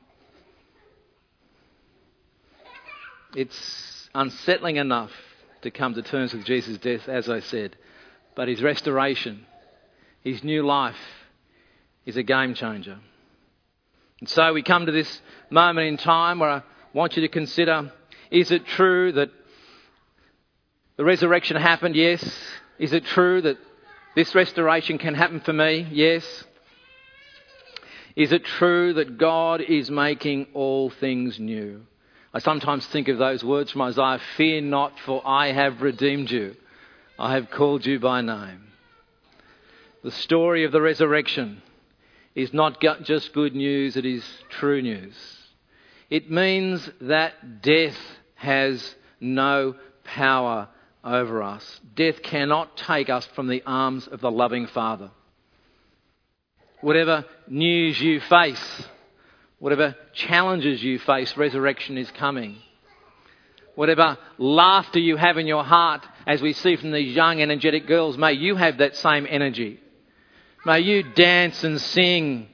It's 3.35 4.09
unsettling 4.15 4.77
enough 4.77 5.11
to 5.61 5.71
come 5.71 5.93
to 5.93 6.01
terms 6.01 6.33
with 6.33 6.45
Jesus' 6.45 6.77
death, 6.77 7.07
as 7.07 7.29
I 7.29 7.39
said, 7.39 7.75
but 8.35 8.47
his 8.47 8.61
restoration, 8.61 9.45
his 10.23 10.43
new 10.43 10.65
life, 10.65 10.95
is 12.05 12.17
a 12.17 12.23
game 12.23 12.53
changer. 12.53 12.99
And 14.19 14.29
so 14.29 14.53
we 14.53 14.63
come 14.63 14.85
to 14.85 14.91
this 14.91 15.21
moment 15.49 15.87
in 15.87 15.97
time 15.97 16.39
where 16.39 16.49
I 16.49 16.63
want 16.93 17.15
you 17.15 17.21
to 17.21 17.27
consider 17.27 17.91
is 18.29 18.49
it 18.49 18.65
true 18.65 19.11
that 19.11 19.29
the 20.95 21.03
resurrection 21.03 21.57
happened? 21.57 21.95
Yes. 21.95 22.23
Is 22.79 22.93
it 22.93 23.05
true 23.05 23.41
that 23.41 23.57
this 24.15 24.33
restoration 24.33 24.97
can 24.97 25.15
happen 25.15 25.41
for 25.41 25.51
me? 25.51 25.87
Yes. 25.91 26.23
Is 28.15 28.31
it 28.31 28.45
true 28.45 28.93
that 28.93 29.17
God 29.17 29.61
is 29.61 29.91
making 29.91 30.47
all 30.53 30.89
things 30.89 31.39
new? 31.39 31.85
I 32.33 32.39
sometimes 32.39 32.85
think 32.87 33.09
of 33.09 33.17
those 33.17 33.43
words 33.43 33.71
from 33.71 33.81
Isaiah 33.81 34.21
Fear 34.37 34.61
not, 34.61 34.97
for 34.99 35.21
I 35.25 35.51
have 35.51 35.81
redeemed 35.81 36.31
you. 36.31 36.55
I 37.19 37.33
have 37.33 37.51
called 37.51 37.85
you 37.85 37.99
by 37.99 38.21
name. 38.21 38.67
The 40.03 40.11
story 40.11 40.63
of 40.63 40.71
the 40.71 40.81
resurrection 40.81 41.61
is 42.33 42.53
not 42.53 42.81
just 43.03 43.33
good 43.33 43.53
news, 43.53 43.97
it 43.97 44.05
is 44.05 44.23
true 44.49 44.81
news. 44.81 45.15
It 46.09 46.31
means 46.31 46.89
that 47.01 47.61
death 47.61 47.97
has 48.35 48.95
no 49.19 49.75
power 50.03 50.69
over 51.03 51.43
us. 51.43 51.81
Death 51.95 52.21
cannot 52.21 52.77
take 52.77 53.09
us 53.09 53.25
from 53.27 53.47
the 53.47 53.61
arms 53.65 54.07
of 54.07 54.21
the 54.21 54.31
loving 54.31 54.67
Father. 54.67 55.11
Whatever 56.79 57.25
news 57.47 58.01
you 58.01 58.19
face, 58.21 58.83
Whatever 59.61 59.95
challenges 60.13 60.81
you 60.81 60.97
face, 60.97 61.37
resurrection 61.37 61.95
is 61.95 62.09
coming. 62.09 62.57
Whatever 63.75 64.17
laughter 64.39 64.97
you 64.97 65.17
have 65.17 65.37
in 65.37 65.45
your 65.45 65.63
heart, 65.63 66.03
as 66.25 66.41
we 66.41 66.53
see 66.53 66.77
from 66.77 66.91
these 66.91 67.15
young, 67.15 67.39
energetic 67.39 67.85
girls, 67.85 68.17
may 68.17 68.33
you 68.33 68.55
have 68.55 68.79
that 68.79 68.95
same 68.95 69.27
energy. 69.29 69.79
May 70.65 70.79
you 70.79 71.03
dance 71.03 71.63
and 71.63 71.79
sing 71.79 72.47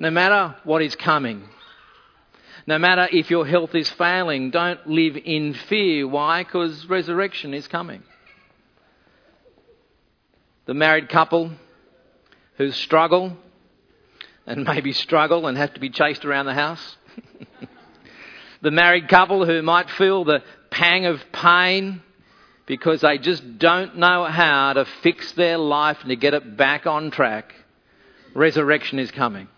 no 0.00 0.10
matter 0.10 0.56
what 0.64 0.82
is 0.82 0.96
coming. 0.96 1.48
No 2.66 2.76
matter 2.76 3.08
if 3.12 3.30
your 3.30 3.46
health 3.46 3.76
is 3.76 3.88
failing, 3.90 4.50
don't 4.50 4.84
live 4.84 5.16
in 5.16 5.54
fear. 5.54 6.08
Why? 6.08 6.42
Because 6.42 6.86
resurrection 6.86 7.54
is 7.54 7.68
coming. 7.68 8.02
The 10.66 10.74
married 10.74 11.08
couple 11.08 11.52
who 12.56 12.72
struggle 12.72 13.36
and 14.46 14.64
maybe 14.64 14.92
struggle 14.92 15.46
and 15.46 15.56
have 15.56 15.74
to 15.74 15.80
be 15.80 15.90
chased 15.90 16.24
around 16.24 16.46
the 16.46 16.54
house. 16.54 16.96
the 18.62 18.70
married 18.70 19.08
couple 19.08 19.46
who 19.46 19.62
might 19.62 19.90
feel 19.90 20.24
the 20.24 20.42
pang 20.70 21.06
of 21.06 21.20
pain 21.32 22.02
because 22.66 23.00
they 23.00 23.18
just 23.18 23.58
don't 23.58 23.98
know 23.98 24.24
how 24.24 24.72
to 24.72 24.84
fix 25.02 25.32
their 25.32 25.58
life 25.58 25.98
and 26.00 26.10
to 26.10 26.16
get 26.16 26.34
it 26.34 26.56
back 26.56 26.86
on 26.86 27.10
track. 27.10 27.54
Resurrection 28.34 28.98
is 28.98 29.10
coming. 29.10 29.48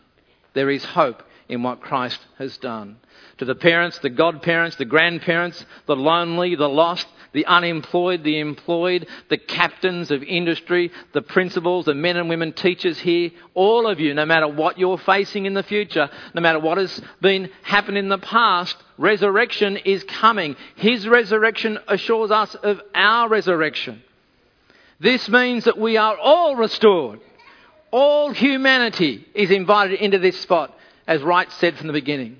There 0.54 0.70
is 0.70 0.84
hope 0.84 1.22
in 1.48 1.62
what 1.62 1.80
Christ 1.80 2.20
has 2.38 2.56
done. 2.58 2.96
To 3.38 3.44
the 3.44 3.54
parents, 3.54 3.98
the 3.98 4.10
godparents, 4.10 4.76
the 4.76 4.84
grandparents, 4.84 5.64
the 5.86 5.96
lonely, 5.96 6.54
the 6.54 6.68
lost, 6.68 7.06
the 7.32 7.46
unemployed, 7.46 8.22
the 8.22 8.38
employed, 8.38 9.06
the 9.28 9.36
captains 9.36 10.10
of 10.10 10.22
industry, 10.22 10.90
the 11.12 11.22
principals, 11.22 11.84
the 11.84 11.94
men 11.94 12.16
and 12.16 12.28
women 12.28 12.52
teachers 12.52 12.98
here, 12.98 13.30
all 13.54 13.86
of 13.86 13.98
you, 13.98 14.14
no 14.14 14.24
matter 14.24 14.48
what 14.48 14.78
you're 14.78 14.98
facing 14.98 15.44
in 15.44 15.54
the 15.54 15.62
future, 15.62 16.08
no 16.32 16.40
matter 16.40 16.60
what 16.60 16.78
has 16.78 17.02
been 17.20 17.50
happened 17.62 17.98
in 17.98 18.08
the 18.08 18.18
past, 18.18 18.76
resurrection 18.98 19.76
is 19.78 20.04
coming. 20.04 20.54
His 20.76 21.08
resurrection 21.08 21.78
assures 21.88 22.30
us 22.30 22.54
of 22.54 22.80
our 22.94 23.28
resurrection. 23.28 24.02
This 25.00 25.28
means 25.28 25.64
that 25.64 25.76
we 25.76 25.96
are 25.96 26.16
all 26.16 26.54
restored. 26.54 27.20
All 27.90 28.32
humanity 28.32 29.26
is 29.34 29.50
invited 29.50 30.00
into 30.00 30.18
this 30.18 30.40
spot, 30.40 30.76
as 31.06 31.22
Wright 31.22 31.50
said 31.52 31.76
from 31.76 31.86
the 31.86 31.92
beginning. 31.92 32.38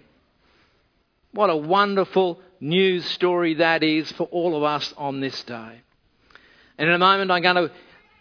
What 1.33 1.51
a 1.51 1.57
wonderful 1.57 2.41
news 2.61 3.05
story 3.05 3.55
that 3.55 3.83
is 3.83 4.11
for 4.13 4.25
all 4.25 4.57
of 4.57 4.63
us 4.63 4.95
on 4.97 5.21
this 5.21 5.43
day. 5.43 5.81
And 6.79 6.89
in 6.89 6.95
a 6.95 6.99
moment, 6.99 7.31
I'm 7.31 7.43
going 7.43 7.57
to 7.57 7.71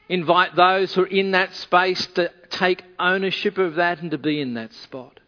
invite 0.09 0.55
those 0.55 0.93
who 0.93 1.03
are 1.03 1.07
in 1.07 1.31
that 1.31 1.53
space 1.55 2.05
to 2.07 2.31
take 2.49 2.83
ownership 2.99 3.57
of 3.57 3.75
that 3.75 4.01
and 4.01 4.11
to 4.11 4.17
be 4.17 4.41
in 4.41 4.55
that 4.55 4.73
spot. 4.73 5.19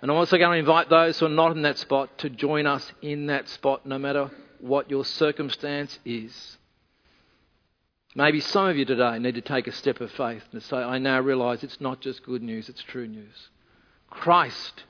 And 0.00 0.10
I'm 0.10 0.16
also 0.16 0.38
going 0.38 0.52
to 0.52 0.58
invite 0.58 0.88
those 0.88 1.18
who 1.18 1.26
are 1.26 1.30
not 1.30 1.52
in 1.52 1.62
that 1.62 1.78
spot 1.78 2.18
to 2.18 2.30
join 2.30 2.66
us 2.66 2.92
in 3.02 3.26
that 3.26 3.48
spot, 3.48 3.84
no 3.84 3.98
matter 3.98 4.30
what 4.60 4.90
your 4.90 5.04
circumstance 5.04 5.98
is. 6.04 6.56
Maybe 8.14 8.40
some 8.40 8.68
of 8.68 8.76
you 8.76 8.84
today 8.84 9.18
need 9.18 9.34
to 9.34 9.40
take 9.40 9.66
a 9.66 9.72
step 9.72 10.00
of 10.00 10.10
faith 10.12 10.42
and 10.52 10.62
say, 10.62 10.76
I 10.76 10.98
now 10.98 11.20
realise 11.20 11.62
it's 11.62 11.80
not 11.80 12.00
just 12.00 12.22
good 12.24 12.42
news, 12.42 12.68
it's 12.68 12.82
true 12.82 13.06
news. 13.06 13.48
Christ, 14.10 14.84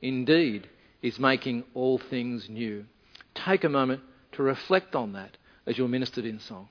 indeed, 0.00 0.68
is 1.02 1.18
making 1.18 1.64
all 1.74 1.98
things 1.98 2.48
new. 2.48 2.86
Take 3.34 3.64
a 3.64 3.68
moment 3.68 4.02
to 4.32 4.42
reflect 4.42 4.94
on 4.94 5.12
that 5.14 5.36
as 5.66 5.78
you're 5.78 5.88
ministered 5.88 6.24
in 6.24 6.40
song. 6.40 6.68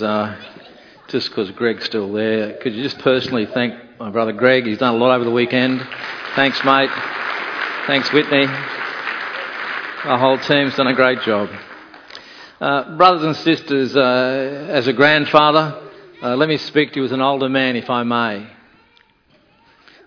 Uh, 0.00 0.36
just 1.08 1.28
because 1.30 1.50
Greg's 1.52 1.84
still 1.84 2.12
there, 2.12 2.54
could 2.58 2.74
you 2.74 2.82
just 2.82 2.98
personally 2.98 3.46
thank 3.46 3.98
my 3.98 4.10
brother 4.10 4.32
Greg? 4.32 4.64
He's 4.64 4.78
done 4.78 4.94
a 4.94 4.98
lot 4.98 5.14
over 5.14 5.24
the 5.24 5.30
weekend. 5.30 5.80
Thanks, 6.36 6.62
mate. 6.64 6.90
Thanks, 7.86 8.12
Whitney. 8.12 8.46
Our 10.04 10.18
whole 10.18 10.38
team's 10.38 10.76
done 10.76 10.86
a 10.86 10.94
great 10.94 11.22
job. 11.22 11.48
Uh, 12.60 12.96
brothers 12.96 13.24
and 13.24 13.36
sisters, 13.36 13.96
uh, 13.96 14.66
as 14.70 14.86
a 14.86 14.92
grandfather, 14.92 15.80
uh, 16.22 16.36
let 16.36 16.48
me 16.48 16.56
speak 16.58 16.92
to 16.92 17.00
you 17.00 17.04
as 17.04 17.12
an 17.12 17.20
older 17.20 17.48
man, 17.48 17.74
if 17.74 17.88
I 17.90 18.02
may. 18.02 18.57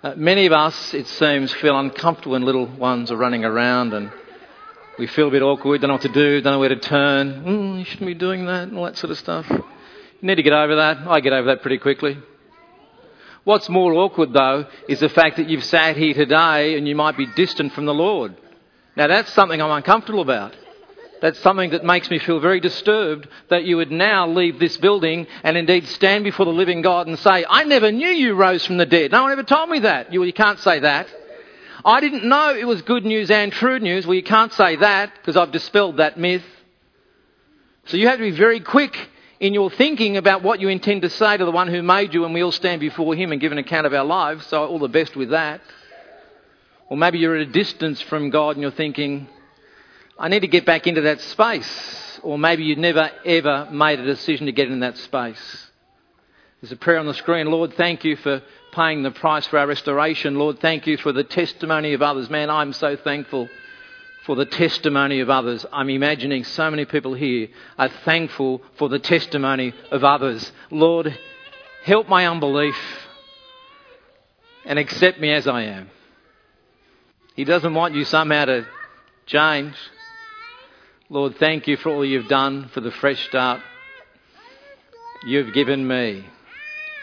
Uh, 0.03 0.15
many 0.17 0.47
of 0.47 0.51
us, 0.51 0.95
it 0.95 1.05
seems, 1.05 1.53
feel 1.53 1.77
uncomfortable 1.77 2.31
when 2.31 2.41
little 2.41 2.65
ones 2.65 3.11
are 3.11 3.15
running 3.15 3.45
around 3.45 3.93
and 3.93 4.11
we 4.97 5.05
feel 5.05 5.27
a 5.27 5.31
bit 5.31 5.43
awkward, 5.43 5.79
don't 5.79 5.89
know 5.89 5.93
what 5.93 6.01
to 6.01 6.09
do, 6.09 6.41
don't 6.41 6.53
know 6.53 6.59
where 6.59 6.69
to 6.69 6.79
turn. 6.79 7.43
Mm, 7.43 7.79
you 7.79 7.85
shouldn't 7.85 8.07
be 8.07 8.15
doing 8.15 8.47
that 8.47 8.69
and 8.69 8.77
all 8.79 8.85
that 8.85 8.97
sort 8.97 9.11
of 9.11 9.19
stuff. 9.19 9.45
You 9.47 9.61
need 10.21 10.35
to 10.35 10.43
get 10.43 10.53
over 10.53 10.77
that. 10.77 11.07
I 11.07 11.19
get 11.19 11.33
over 11.33 11.49
that 11.49 11.61
pretty 11.61 11.77
quickly. 11.77 12.17
What's 13.43 13.69
more 13.69 13.93
awkward, 13.93 14.33
though, 14.33 14.65
is 14.89 14.99
the 14.99 15.09
fact 15.09 15.37
that 15.37 15.47
you've 15.47 15.63
sat 15.63 15.95
here 15.95 16.15
today 16.15 16.77
and 16.77 16.87
you 16.87 16.95
might 16.95 17.15
be 17.15 17.27
distant 17.35 17.73
from 17.73 17.85
the 17.85 17.93
Lord. 17.93 18.35
Now, 18.97 19.05
that's 19.07 19.31
something 19.33 19.61
I'm 19.61 19.69
uncomfortable 19.69 20.21
about. 20.21 20.55
That's 21.21 21.39
something 21.39 21.69
that 21.69 21.85
makes 21.85 22.09
me 22.09 22.17
feel 22.17 22.39
very 22.39 22.59
disturbed 22.59 23.27
that 23.49 23.63
you 23.63 23.77
would 23.77 23.91
now 23.91 24.27
leave 24.27 24.59
this 24.59 24.77
building 24.77 25.27
and 25.43 25.55
indeed 25.55 25.87
stand 25.87 26.23
before 26.23 26.45
the 26.45 26.51
living 26.51 26.81
God 26.81 27.07
and 27.07 27.17
say, 27.19 27.45
I 27.47 27.63
never 27.63 27.91
knew 27.91 28.07
you 28.07 28.33
rose 28.33 28.65
from 28.65 28.77
the 28.77 28.87
dead. 28.87 29.11
No 29.11 29.21
one 29.21 29.31
ever 29.31 29.43
told 29.43 29.69
me 29.69 29.79
that. 29.79 30.11
You, 30.11 30.23
you 30.23 30.33
can't 30.33 30.59
say 30.59 30.79
that. 30.79 31.07
I 31.85 31.99
didn't 31.99 32.23
know 32.23 32.55
it 32.55 32.65
was 32.65 32.81
good 32.81 33.05
news 33.05 33.29
and 33.29 33.51
true 33.51 33.79
news. 33.79 34.07
Well, 34.07 34.15
you 34.15 34.23
can't 34.23 34.51
say 34.53 34.77
that 34.77 35.13
because 35.15 35.37
I've 35.37 35.51
dispelled 35.51 35.97
that 35.97 36.17
myth. 36.17 36.43
So 37.85 37.97
you 37.97 38.07
have 38.07 38.17
to 38.17 38.23
be 38.23 38.31
very 38.31 38.59
quick 38.59 38.97
in 39.39 39.53
your 39.53 39.69
thinking 39.69 40.17
about 40.17 40.43
what 40.43 40.59
you 40.59 40.69
intend 40.69 41.03
to 41.03 41.09
say 41.09 41.37
to 41.37 41.45
the 41.45 41.51
one 41.51 41.67
who 41.67 41.81
made 41.81 42.13
you, 42.13 42.25
and 42.25 42.33
we 42.33 42.43
all 42.43 42.51
stand 42.51 42.79
before 42.79 43.15
him 43.15 43.31
and 43.31 43.41
give 43.41 43.51
an 43.51 43.57
account 43.57 43.87
of 43.87 43.93
our 43.93 44.05
lives. 44.05 44.45
So, 44.47 44.65
all 44.65 44.77
the 44.77 44.87
best 44.87 45.15
with 45.15 45.31
that. 45.31 45.61
Or 46.89 46.97
maybe 46.97 47.19
you're 47.19 47.35
at 47.35 47.47
a 47.47 47.51
distance 47.51 48.01
from 48.01 48.29
God 48.29 48.51
and 48.55 48.61
you're 48.61 48.71
thinking, 48.71 49.27
I 50.21 50.27
need 50.27 50.41
to 50.41 50.47
get 50.47 50.67
back 50.67 50.85
into 50.85 51.01
that 51.01 51.19
space. 51.19 52.19
Or 52.21 52.37
maybe 52.37 52.63
you've 52.63 52.77
never 52.77 53.09
ever 53.25 53.67
made 53.71 53.99
a 53.99 54.05
decision 54.05 54.45
to 54.45 54.51
get 54.51 54.69
in 54.69 54.81
that 54.81 54.95
space. 54.99 55.67
There's 56.61 56.71
a 56.71 56.75
prayer 56.75 56.99
on 56.99 57.07
the 57.07 57.15
screen. 57.15 57.47
Lord, 57.47 57.73
thank 57.73 58.03
you 58.03 58.15
for 58.17 58.43
paying 58.71 59.01
the 59.01 59.09
price 59.09 59.47
for 59.47 59.57
our 59.57 59.65
restoration. 59.65 60.35
Lord, 60.35 60.59
thank 60.59 60.85
you 60.85 60.97
for 60.97 61.11
the 61.11 61.23
testimony 61.23 61.93
of 61.93 62.03
others. 62.03 62.29
Man, 62.29 62.51
I'm 62.51 62.71
so 62.71 62.95
thankful 62.95 63.49
for 64.27 64.35
the 64.35 64.45
testimony 64.45 65.21
of 65.21 65.31
others. 65.31 65.65
I'm 65.73 65.89
imagining 65.89 66.43
so 66.43 66.69
many 66.69 66.85
people 66.85 67.15
here 67.15 67.47
are 67.79 67.89
thankful 68.05 68.61
for 68.77 68.89
the 68.89 68.99
testimony 68.99 69.73
of 69.89 70.03
others. 70.03 70.51
Lord, 70.69 71.17
help 71.83 72.07
my 72.07 72.27
unbelief 72.27 72.77
and 74.65 74.77
accept 74.77 75.19
me 75.19 75.31
as 75.31 75.47
I 75.47 75.63
am. 75.63 75.89
He 77.35 77.43
doesn't 77.43 77.73
want 77.73 77.95
you 77.95 78.05
somehow 78.05 78.45
to 78.45 78.67
change. 79.25 79.73
Lord, 81.11 81.35
thank 81.39 81.67
you 81.67 81.75
for 81.75 81.89
all 81.89 82.05
you've 82.05 82.29
done, 82.29 82.69
for 82.73 82.79
the 82.79 82.89
fresh 82.89 83.27
start 83.27 83.59
you've 85.25 85.53
given 85.53 85.85
me. 85.85 86.25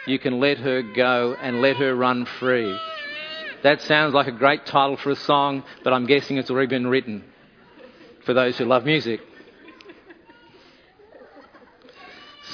You 0.06 0.18
can 0.18 0.40
let 0.40 0.56
her 0.56 0.80
go 0.80 1.36
and 1.38 1.61
let 1.61 1.76
her 1.76 1.94
run 1.94 2.24
free. 2.24 2.74
That 3.62 3.82
sounds 3.82 4.14
like 4.14 4.26
a 4.26 4.32
great 4.32 4.64
title 4.64 4.96
for 4.96 5.11
a 5.11 5.14
song, 5.14 5.62
but 5.84 5.92
I'm 5.92 6.06
guessing 6.06 6.38
it's 6.38 6.50
already 6.50 6.68
been 6.68 6.86
written 6.86 7.22
for 8.24 8.32
those 8.32 8.56
who 8.56 8.64
love 8.64 8.86
music. 8.86 9.20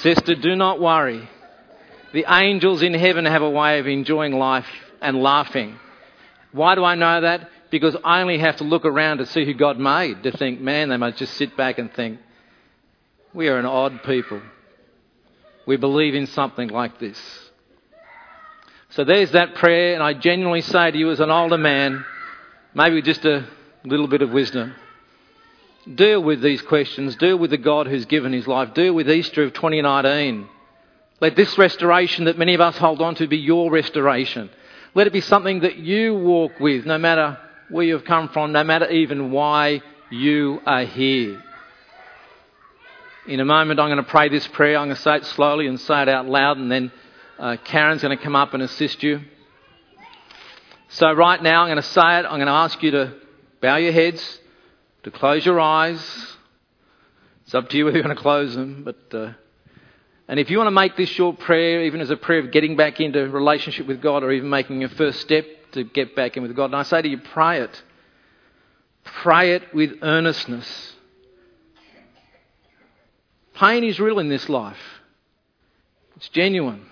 Sister, 0.01 0.35
do 0.35 0.57
not 0.57 0.81
worry. 0.81 1.25
The 2.11 2.25
angels 2.27 2.81
in 2.81 2.93
heaven 2.93 3.23
have 3.23 3.43
a 3.43 3.49
way 3.49 3.79
of 3.79 3.87
enjoying 3.87 4.33
life 4.33 4.67
and 5.01 5.23
laughing. 5.23 5.79
Why 6.51 6.75
do 6.75 6.83
I 6.83 6.95
know 6.95 7.21
that? 7.21 7.49
Because 7.75 7.97
I 8.05 8.21
only 8.21 8.37
have 8.37 8.55
to 8.55 8.63
look 8.63 8.85
around 8.85 9.17
to 9.17 9.25
see 9.25 9.43
who 9.43 9.53
God 9.53 9.77
made 9.77 10.23
to 10.23 10.31
think, 10.31 10.61
man, 10.61 10.87
they 10.87 10.95
must 10.95 11.17
just 11.17 11.33
sit 11.33 11.57
back 11.57 11.77
and 11.77 11.93
think, 11.93 12.19
we 13.33 13.49
are 13.49 13.57
an 13.57 13.65
odd 13.65 14.01
people. 14.03 14.41
We 15.65 15.75
believe 15.75 16.15
in 16.15 16.27
something 16.27 16.69
like 16.69 17.01
this. 17.01 17.19
So 18.91 19.03
there's 19.03 19.31
that 19.31 19.55
prayer, 19.55 19.93
and 19.93 20.01
I 20.01 20.13
genuinely 20.13 20.61
say 20.61 20.89
to 20.89 20.97
you 20.97 21.11
as 21.11 21.19
an 21.19 21.29
older 21.29 21.57
man, 21.57 22.05
maybe 22.73 23.01
just 23.01 23.25
a 23.25 23.45
little 23.83 24.07
bit 24.07 24.21
of 24.21 24.29
wisdom, 24.29 24.73
deal 25.93 26.23
with 26.23 26.41
these 26.41 26.61
questions, 26.61 27.17
deal 27.17 27.35
with 27.35 27.49
the 27.49 27.57
God 27.57 27.87
who's 27.87 28.05
given 28.05 28.31
his 28.31 28.47
life, 28.47 28.73
deal 28.73 28.93
with 28.93 29.11
Easter 29.11 29.43
of 29.43 29.51
2019. 29.51 30.47
Let 31.19 31.35
this 31.35 31.57
restoration 31.57 32.23
that 32.23 32.37
many 32.37 32.53
of 32.53 32.61
us 32.61 32.77
hold 32.77 33.01
on 33.01 33.15
to 33.15 33.27
be 33.27 33.35
your 33.35 33.69
restoration. 33.69 34.49
Let 34.93 35.07
it 35.07 35.13
be 35.13 35.19
something 35.19 35.59
that 35.59 35.75
you 35.75 36.15
walk 36.15 36.61
with, 36.61 36.85
no 36.85 36.97
matter 36.97 37.37
where 37.69 37.85
you've 37.85 38.05
come 38.05 38.29
from, 38.29 38.51
no 38.51 38.63
matter 38.63 38.89
even 38.89 39.31
why 39.31 39.81
you 40.09 40.61
are 40.65 40.83
here. 40.83 41.41
In 43.27 43.39
a 43.39 43.45
moment, 43.45 43.79
I'm 43.79 43.89
going 43.89 44.03
to 44.03 44.09
pray 44.09 44.29
this 44.29 44.47
prayer. 44.47 44.77
I'm 44.77 44.87
going 44.87 44.95
to 44.95 45.01
say 45.01 45.15
it 45.15 45.25
slowly 45.25 45.67
and 45.67 45.79
say 45.79 46.03
it 46.03 46.09
out 46.09 46.27
loud, 46.27 46.57
and 46.57 46.71
then 46.71 46.91
uh, 47.39 47.57
Karen's 47.63 48.01
going 48.01 48.15
to 48.15 48.23
come 48.23 48.35
up 48.35 48.53
and 48.53 48.61
assist 48.61 49.01
you. 49.01 49.21
So, 50.89 51.11
right 51.11 51.41
now, 51.41 51.63
I'm 51.63 51.67
going 51.67 51.81
to 51.81 51.89
say 51.89 52.19
it. 52.19 52.25
I'm 52.25 52.37
going 52.37 52.45
to 52.45 52.51
ask 52.51 52.81
you 52.83 52.91
to 52.91 53.13
bow 53.61 53.77
your 53.77 53.91
heads, 53.91 54.39
to 55.03 55.11
close 55.11 55.45
your 55.45 55.59
eyes. 55.59 55.99
It's 57.45 57.55
up 57.55 57.69
to 57.69 57.77
you 57.77 57.85
whether 57.85 57.97
you're 57.97 58.03
going 58.03 58.15
to 58.15 58.21
close 58.21 58.55
them, 58.55 58.83
but. 58.83 59.17
Uh, 59.17 59.33
and 60.27 60.39
if 60.39 60.49
you 60.49 60.57
want 60.57 60.67
to 60.67 60.71
make 60.71 60.95
this 60.97 61.15
your 61.17 61.33
prayer, 61.33 61.83
even 61.83 62.01
as 62.01 62.09
a 62.09 62.17
prayer 62.17 62.39
of 62.39 62.51
getting 62.51 62.75
back 62.75 62.99
into 62.99 63.29
relationship 63.29 63.85
with 63.85 64.01
God 64.01 64.23
or 64.23 64.31
even 64.31 64.49
making 64.49 64.79
your 64.79 64.89
first 64.89 65.21
step 65.21 65.45
to 65.73 65.83
get 65.83 66.15
back 66.15 66.37
in 66.37 66.43
with 66.43 66.55
God, 66.55 66.65
and 66.65 66.75
I 66.75 66.83
say 66.83 67.01
to 67.01 67.07
you, 67.07 67.17
pray 67.17 67.61
it. 67.61 67.83
Pray 69.03 69.53
it 69.53 69.73
with 69.73 69.99
earnestness. 70.01 70.93
Pain 73.53 73.83
is 73.83 73.99
real 73.99 74.19
in 74.19 74.29
this 74.29 74.49
life, 74.49 75.01
it's 76.17 76.29
genuine. 76.29 76.85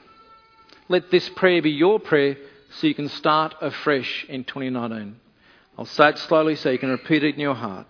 Let 0.90 1.12
this 1.12 1.28
prayer 1.30 1.62
be 1.62 1.72
your 1.72 2.00
prayer 2.00 2.38
so 2.72 2.88
you 2.88 2.96
can 2.96 3.10
start 3.10 3.56
afresh 3.62 4.26
in 4.30 4.44
2019. 4.44 5.20
I'll 5.78 5.86
say 5.86 6.10
it 6.10 6.18
slowly 6.20 6.56
so 6.56 6.70
you 6.70 6.78
can 6.78 6.90
repeat 6.90 7.24
it 7.24 7.36
in 7.36 7.42
your 7.42 7.56
heart. 7.56 7.88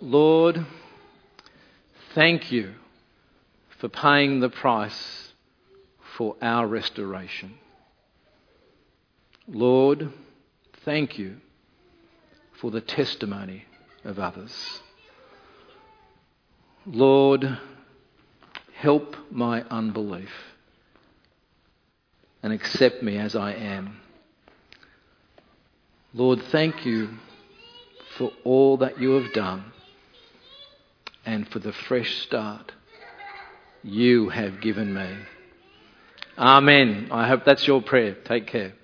Lord, 0.00 0.64
thank 2.14 2.50
you 2.50 2.74
for 3.78 3.88
paying 3.88 4.40
the 4.40 4.48
price 4.48 5.32
for 6.16 6.36
our 6.42 6.66
restoration. 6.66 7.54
Lord, 9.48 10.12
thank 10.84 11.18
you 11.18 11.36
for 12.60 12.70
the 12.70 12.82
testimony 12.82 13.64
of 14.04 14.18
others. 14.18 14.80
Lord, 16.84 17.58
help 18.74 19.16
my 19.30 19.62
unbelief 19.70 20.30
and 22.42 22.52
accept 22.52 23.02
me 23.02 23.16
as 23.16 23.34
I 23.34 23.52
am. 23.52 24.00
Lord, 26.12 26.42
thank 26.50 26.84
you 26.84 27.10
for 28.16 28.32
all 28.44 28.76
that 28.78 29.00
you 29.00 29.12
have 29.12 29.32
done 29.32 29.72
and 31.24 31.48
for 31.48 31.58
the 31.58 31.72
fresh 31.72 32.22
start 32.22 32.72
you 33.82 34.28
have 34.28 34.60
given 34.60 34.92
me. 34.92 35.16
Amen. 36.36 37.08
I 37.10 37.28
hope 37.28 37.44
that's 37.44 37.66
your 37.66 37.80
prayer. 37.82 38.14
Take 38.24 38.46
care. 38.46 38.74